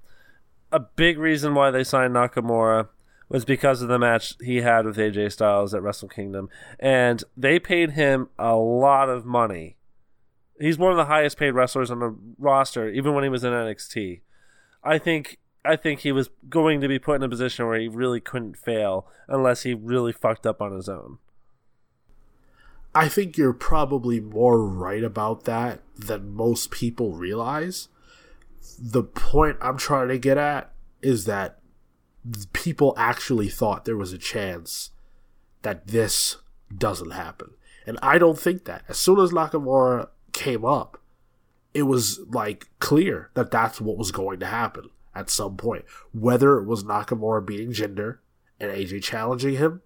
[0.71, 2.87] a big reason why they signed Nakamura
[3.27, 6.49] was because of the match he had with AJ Styles at Wrestle Kingdom,
[6.79, 9.75] and they paid him a lot of money.
[10.61, 13.51] He's one of the highest paid wrestlers on the roster, even when he was in
[13.51, 14.21] NXT.
[14.83, 17.87] I think I think he was going to be put in a position where he
[17.87, 21.19] really couldn't fail unless he really fucked up on his own.
[22.93, 27.87] I think you're probably more right about that than most people realize.
[28.77, 31.59] The point I'm trying to get at is that
[32.53, 34.91] people actually thought there was a chance
[35.61, 36.37] that this
[36.75, 37.51] doesn't happen.
[37.85, 38.83] And I don't think that.
[38.87, 40.99] As soon as Nakamura came up,
[41.73, 45.85] it was like clear that that's what was going to happen at some point.
[46.13, 48.17] Whether it was Nakamura beating Jinder
[48.59, 49.81] and AJ challenging him,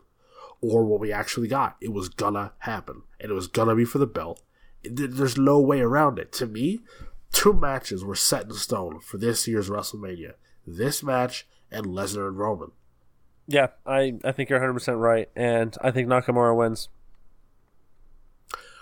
[0.62, 1.76] or what we actually got.
[1.82, 4.42] It was gonna happen, and it was gonna be for the belt.
[4.84, 6.32] There's no way around it.
[6.34, 6.82] To me,
[7.32, 10.34] two matches were set in stone for this year's WrestleMania.
[10.66, 12.72] This match and Lesnar and Roman.
[13.48, 16.90] Yeah, I, I think you're 100% right, and I think Nakamura wins.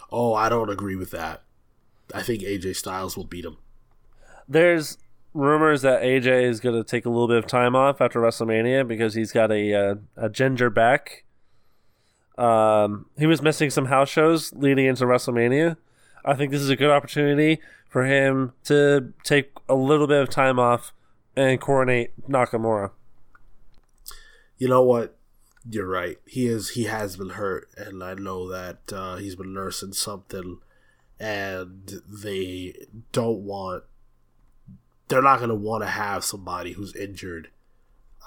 [0.10, 1.44] Oh, I don't agree with that.
[2.14, 3.58] I think AJ Styles will beat him.
[4.48, 4.98] There's
[5.34, 8.88] rumors that AJ is going to take a little bit of time off after WrestleMania
[8.88, 11.24] because he's got a uh, a ginger back.
[12.38, 15.78] Um, he was missing some house shows leading into WrestleMania.
[16.26, 17.60] I think this is a good opportunity
[17.90, 20.94] for him to take a little bit of time off
[21.36, 22.92] and coronate Nakamura.
[24.58, 25.18] You know what?
[25.70, 26.18] You're right.
[26.26, 26.72] He is.
[26.72, 30.60] He has been hurt, and I know that uh, he's been nursing something,
[31.24, 32.76] and they
[33.14, 33.86] don't want.
[35.08, 37.50] They're not going to want to have somebody who's injured,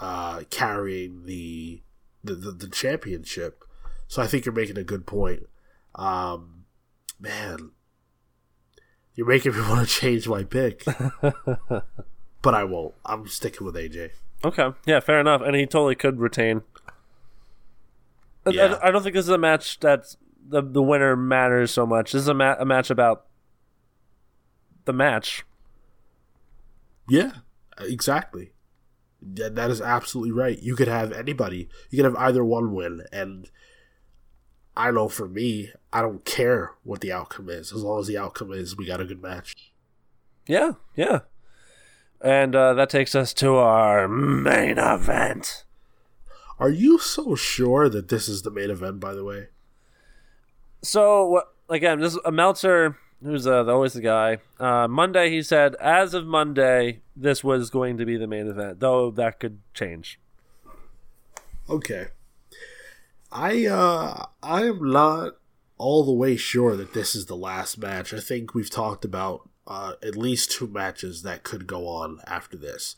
[0.00, 1.82] uh, carrying the,
[2.24, 3.64] the the, the championship.
[4.08, 5.46] So I think you're making a good point.
[5.94, 6.64] Um,
[7.20, 7.72] man,
[9.14, 10.82] you're making me want to change my pick,
[11.22, 12.94] but I won't.
[13.04, 14.12] I'm sticking with AJ.
[14.42, 15.42] Okay, yeah, fair enough.
[15.42, 16.62] And he totally could retain.
[18.48, 18.78] Yeah.
[18.82, 20.16] I, I don't think this is a match that's
[20.48, 22.12] the the winner matters so much.
[22.12, 23.26] This is a, ma- a match about
[24.84, 25.44] the match.
[27.08, 27.32] Yeah,
[27.78, 28.52] exactly.
[29.34, 30.58] Yeah, that is absolutely right.
[30.58, 31.68] You could have anybody.
[31.90, 33.50] You could have either one win, and
[34.76, 38.18] I know for me, I don't care what the outcome is as long as the
[38.18, 39.54] outcome is we got a good match.
[40.46, 41.20] Yeah, yeah.
[42.20, 45.64] And uh, that takes us to our main event.
[46.58, 49.00] Are you so sure that this is the main event?
[49.00, 49.48] By the way,
[50.82, 51.42] So?
[51.68, 54.38] Again, this is a Meltzer, who's uh, always the guy.
[54.60, 58.78] Uh, Monday, he said, as of Monday, this was going to be the main event,
[58.78, 60.20] though that could change.
[61.68, 62.06] okay.
[63.32, 65.32] I uh I am not
[65.78, 68.14] all the way sure that this is the last match.
[68.14, 72.56] I think we've talked about uh, at least two matches that could go on after
[72.56, 72.94] this.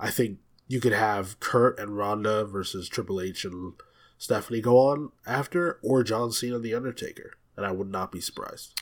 [0.00, 3.74] I think you could have Kurt and Ronda versus Triple H and
[4.18, 8.80] Stephanie go on after, or John Cena The Undertaker, and I would not be surprised.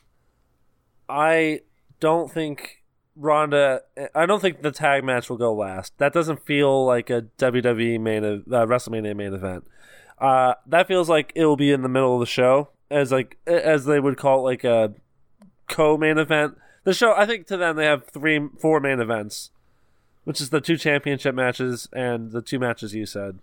[1.09, 1.61] I
[2.01, 2.83] don't think
[3.17, 3.83] Ronda.
[4.15, 5.97] I don't think the tag match will go last.
[5.99, 9.67] That doesn't feel like a WWE main, uh, WrestleMania main event.
[10.19, 13.39] Uh, that feels like it will be in the middle of the show, as like
[13.47, 14.95] as they would call it, like a
[15.69, 16.57] co-main event.
[16.85, 19.51] The show, I think, to them they have three, four main events,
[20.25, 23.39] which is the two championship matches and the two matches you said.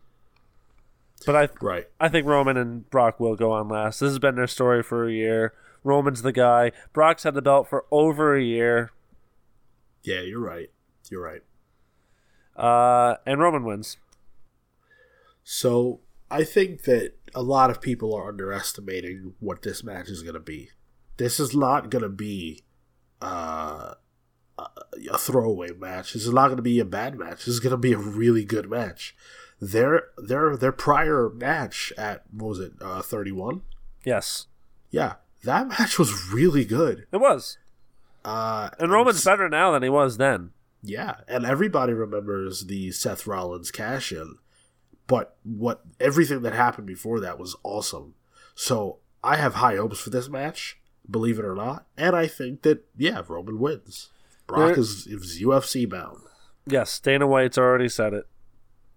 [1.25, 1.87] But I, Right.
[1.99, 3.99] I think Roman and Brock will go on last.
[3.99, 5.53] This has been their story for a year.
[5.83, 6.71] Roman's the guy.
[6.93, 8.91] Brock's had the belt for over a year.
[10.03, 10.69] Yeah, you're right.
[11.09, 11.41] You're right.
[12.55, 13.97] Uh, and Roman wins.
[15.43, 20.35] So I think that a lot of people are underestimating what this match is going
[20.35, 20.69] to be.
[21.17, 22.63] This is not going to be
[23.21, 23.95] uh,
[24.57, 24.67] a
[25.11, 26.13] a throwaway match.
[26.13, 27.39] This is not going to be a bad match.
[27.39, 29.15] This is going to be a really good match.
[29.61, 33.61] Their their their prior match at what was it uh, thirty one?
[34.03, 34.47] Yes,
[34.89, 37.05] Yeah, that match was really good.
[37.11, 37.57] it was.
[38.25, 40.51] Uh, And Roman's better now than he was then.
[40.81, 44.37] Yeah, and everybody remembers the Seth Rollins cash in,
[45.05, 48.15] but what everything that happened before that was awesome.
[48.55, 52.63] So I have high hopes for this match, believe it or not, and I think
[52.63, 54.09] that yeah, Roman wins.
[54.47, 56.17] Brock There- is, is UFC bound.
[56.65, 58.25] Yes, Dana White's already said it.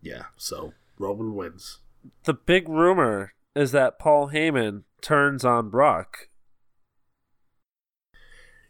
[0.04, 1.78] Yeah, so Roman wins.
[2.24, 6.28] The big rumor is that Paul Heyman turns on Brock.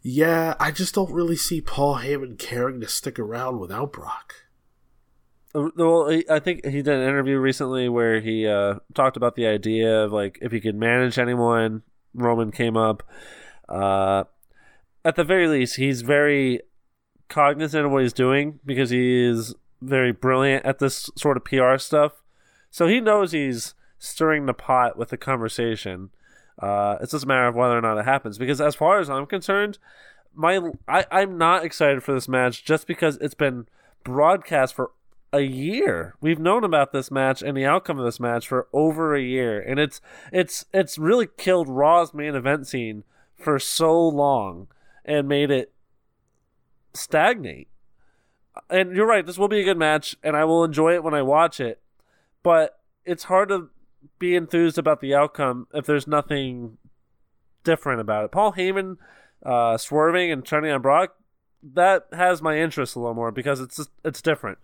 [0.01, 4.33] Yeah, I just don't really see Paul Heyman caring to stick around without Brock.
[5.53, 9.47] Uh, Well, I think he did an interview recently where he uh, talked about the
[9.47, 11.83] idea of like if he could manage anyone.
[12.13, 13.03] Roman came up.
[13.67, 14.23] Uh,
[15.03, 16.61] at the very least, he's very
[17.27, 21.77] cognizant of what he's doing because he is very brilliant at this sort of PR
[21.77, 22.23] stuff.
[22.71, 26.09] So he knows he's stirring the pot with the conversation.
[26.59, 28.37] Uh, it's just a matter of whether or not it happens.
[28.37, 29.77] Because as far as I'm concerned,
[30.33, 33.67] my I, I'm not excited for this match just because it's been
[34.03, 34.91] broadcast for
[35.33, 36.15] a year.
[36.21, 39.59] We've known about this match and the outcome of this match for over a year,
[39.59, 39.99] and it's
[40.31, 43.03] it's it's really killed Raw's main event scene
[43.35, 44.67] for so long
[45.03, 45.73] and made it
[46.93, 47.67] stagnate.
[48.69, 51.13] And you're right, this will be a good match, and I will enjoy it when
[51.13, 51.81] I watch it.
[52.43, 53.69] But it's hard to
[54.19, 56.77] be enthused about the outcome if there's nothing
[57.63, 58.31] different about it.
[58.31, 58.97] Paul Heyman
[59.45, 61.15] uh, swerving and turning on Brock,
[61.63, 64.59] that has my interest a little more because it's it's different.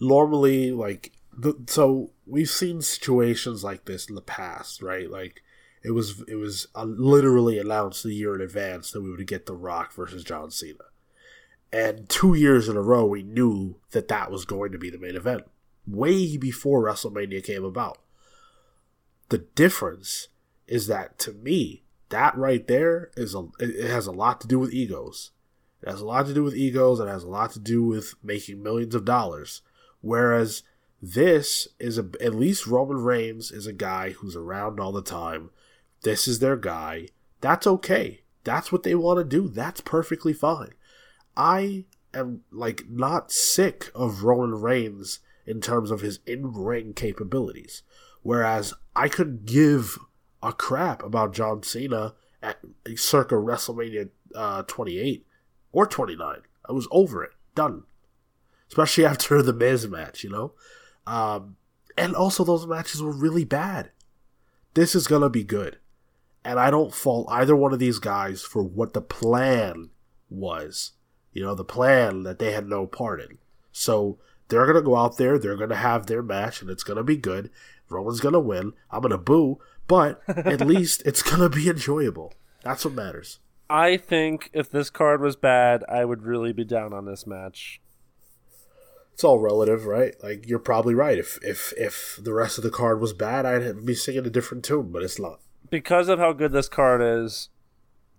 [0.00, 5.10] normally like the, so we've seen situations like this in the past, right?
[5.10, 5.42] Like
[5.82, 9.46] it was it was uh, literally announced a year in advance that we would get
[9.46, 10.84] The Rock versus John Cena,
[11.72, 14.98] and two years in a row we knew that that was going to be the
[14.98, 15.44] main event
[15.86, 17.98] way before WrestleMania came about.
[19.28, 20.28] The difference
[20.66, 24.58] is that to me, that right there is a it has a lot to do
[24.58, 25.30] with egos.
[25.82, 27.00] It has a lot to do with egos.
[27.00, 29.62] It has a lot to do with making millions of dollars.
[30.00, 30.62] Whereas
[31.00, 35.50] this is a, at least Roman Reigns is a guy who's around all the time.
[36.02, 37.08] This is their guy.
[37.40, 38.22] That's okay.
[38.44, 39.48] That's what they want to do.
[39.48, 40.74] That's perfectly fine.
[41.36, 47.82] I am like not sick of Roman Reigns in terms of his in-ring capabilities.
[48.22, 49.98] Whereas I could give
[50.42, 52.58] a crap about John Cena at
[52.96, 55.26] circa WrestleMania uh, 28
[55.72, 56.38] or 29.
[56.68, 57.32] I was over it.
[57.54, 57.84] Done.
[58.68, 60.52] Especially after the Miz match, you know?
[61.06, 61.56] Um,
[61.96, 63.90] and also, those matches were really bad.
[64.74, 65.78] This is to be good.
[66.44, 69.90] And I don't fault either one of these guys for what the plan
[70.30, 70.92] was.
[71.32, 73.38] You know, the plan that they had no part in.
[73.72, 74.18] So
[74.48, 76.98] they're going to go out there, they're going to have their match, and it's going
[76.98, 77.50] to be good.
[77.88, 78.72] Roman's going to win.
[78.90, 82.34] I'm going to boo, but at least it's going to be enjoyable.
[82.62, 83.38] That's what matters.
[83.68, 87.80] I think if this card was bad, I would really be down on this match.
[89.14, 90.14] It's all relative, right?
[90.22, 91.18] Like you're probably right.
[91.18, 94.64] If if if the rest of the card was bad, I'd be singing a different
[94.64, 95.40] tune, but it's not.
[95.70, 97.48] Because of how good this card is,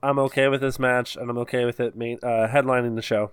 [0.04, 3.32] I'm okay with this match, and I'm okay with it main, uh, headlining the show.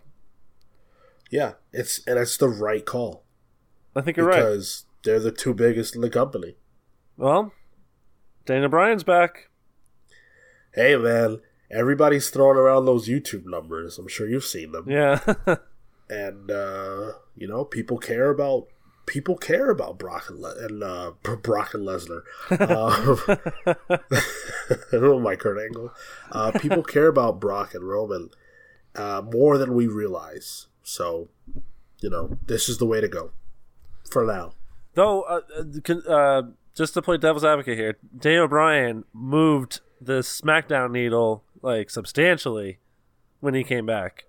[1.30, 3.24] Yeah, it's and it's the right call.
[3.94, 6.56] I think you're because right because they're the two biggest in the company.
[7.16, 7.52] Well,
[8.46, 9.48] Daniel Bryan's back.
[10.74, 11.40] Hey man,
[11.70, 13.98] everybody's throwing around those YouTube numbers.
[13.98, 14.88] I'm sure you've seen them.
[14.88, 15.20] Yeah.
[16.08, 18.68] and uh, you know, people care about
[19.10, 21.10] people care about Brock and, Le- and uh,
[21.42, 22.22] Brock and Lesnar.
[24.92, 25.92] Um, my Kurt Angle.
[26.30, 28.30] Uh, people care about Brock and Roman
[28.94, 30.68] uh, more than we realize.
[30.84, 31.28] So,
[32.00, 33.32] you know, this is the way to go
[34.08, 34.52] for now.
[34.94, 35.40] Though, uh,
[36.08, 36.42] uh,
[36.76, 42.78] just to play devil's advocate here, Daniel Bryan moved the SmackDown needle like substantially
[43.40, 44.24] when he came back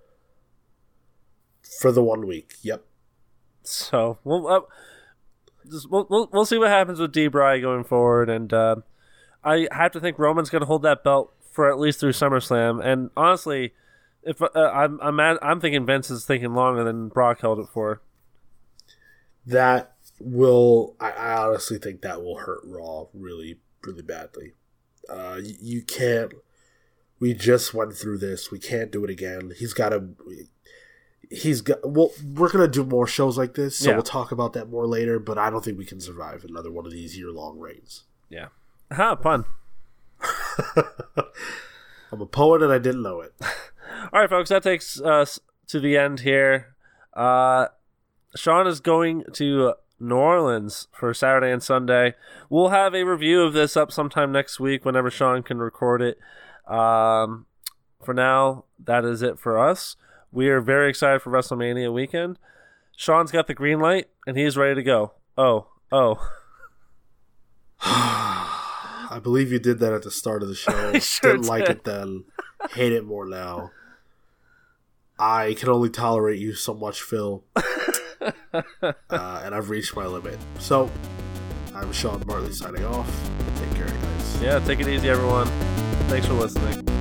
[1.79, 2.55] for the one week.
[2.63, 2.83] Yep.
[3.63, 4.61] So we'll uh,
[5.69, 7.27] just, we'll, we'll we'll see what happens with D.
[7.27, 8.77] Bry going forward, and uh,
[9.43, 12.83] I have to think Roman's going to hold that belt for at least through SummerSlam.
[12.83, 13.73] And honestly,
[14.23, 17.67] if uh, I'm I'm at, I'm thinking Vince is thinking longer than Brock held it
[17.71, 18.01] for.
[19.45, 24.53] That will I, I honestly think that will hurt Raw really really badly.
[25.09, 26.33] Uh, you, you can't.
[27.19, 28.49] We just went through this.
[28.49, 29.53] We can't do it again.
[29.57, 30.09] He's got to
[31.31, 33.95] he's got well we're gonna do more shows like this so yeah.
[33.95, 36.85] we'll talk about that more later but i don't think we can survive another one
[36.85, 38.03] of these year-long reigns.
[38.29, 38.47] Yeah.
[38.91, 39.45] Ha pun.
[42.11, 43.33] I'm a poet and i didn't know it.
[44.13, 46.75] All right folks that takes us to the end here.
[47.13, 47.67] Uh
[48.35, 52.15] sean is going to new orleans for saturday and sunday.
[52.49, 56.19] We'll have a review of this up sometime next week whenever sean can record it.
[56.67, 57.45] Um
[58.03, 59.95] for now that is it for us
[60.31, 62.39] we are very excited for WrestleMania weekend.
[62.95, 65.13] Sean's got the green light and he's ready to go.
[65.37, 66.17] Oh, oh.
[67.81, 70.71] I believe you did that at the start of the show.
[70.99, 71.49] sure Didn't did.
[71.49, 72.25] like it then.
[72.71, 73.71] Hate it more now.
[75.19, 77.43] I can only tolerate you so much, Phil.
[77.55, 80.39] uh, and I've reached my limit.
[80.59, 80.89] So,
[81.75, 83.29] I'm Sean Bartley signing off.
[83.57, 84.41] Take care, guys.
[84.41, 85.47] Yeah, take it easy, everyone.
[86.07, 87.00] Thanks for listening.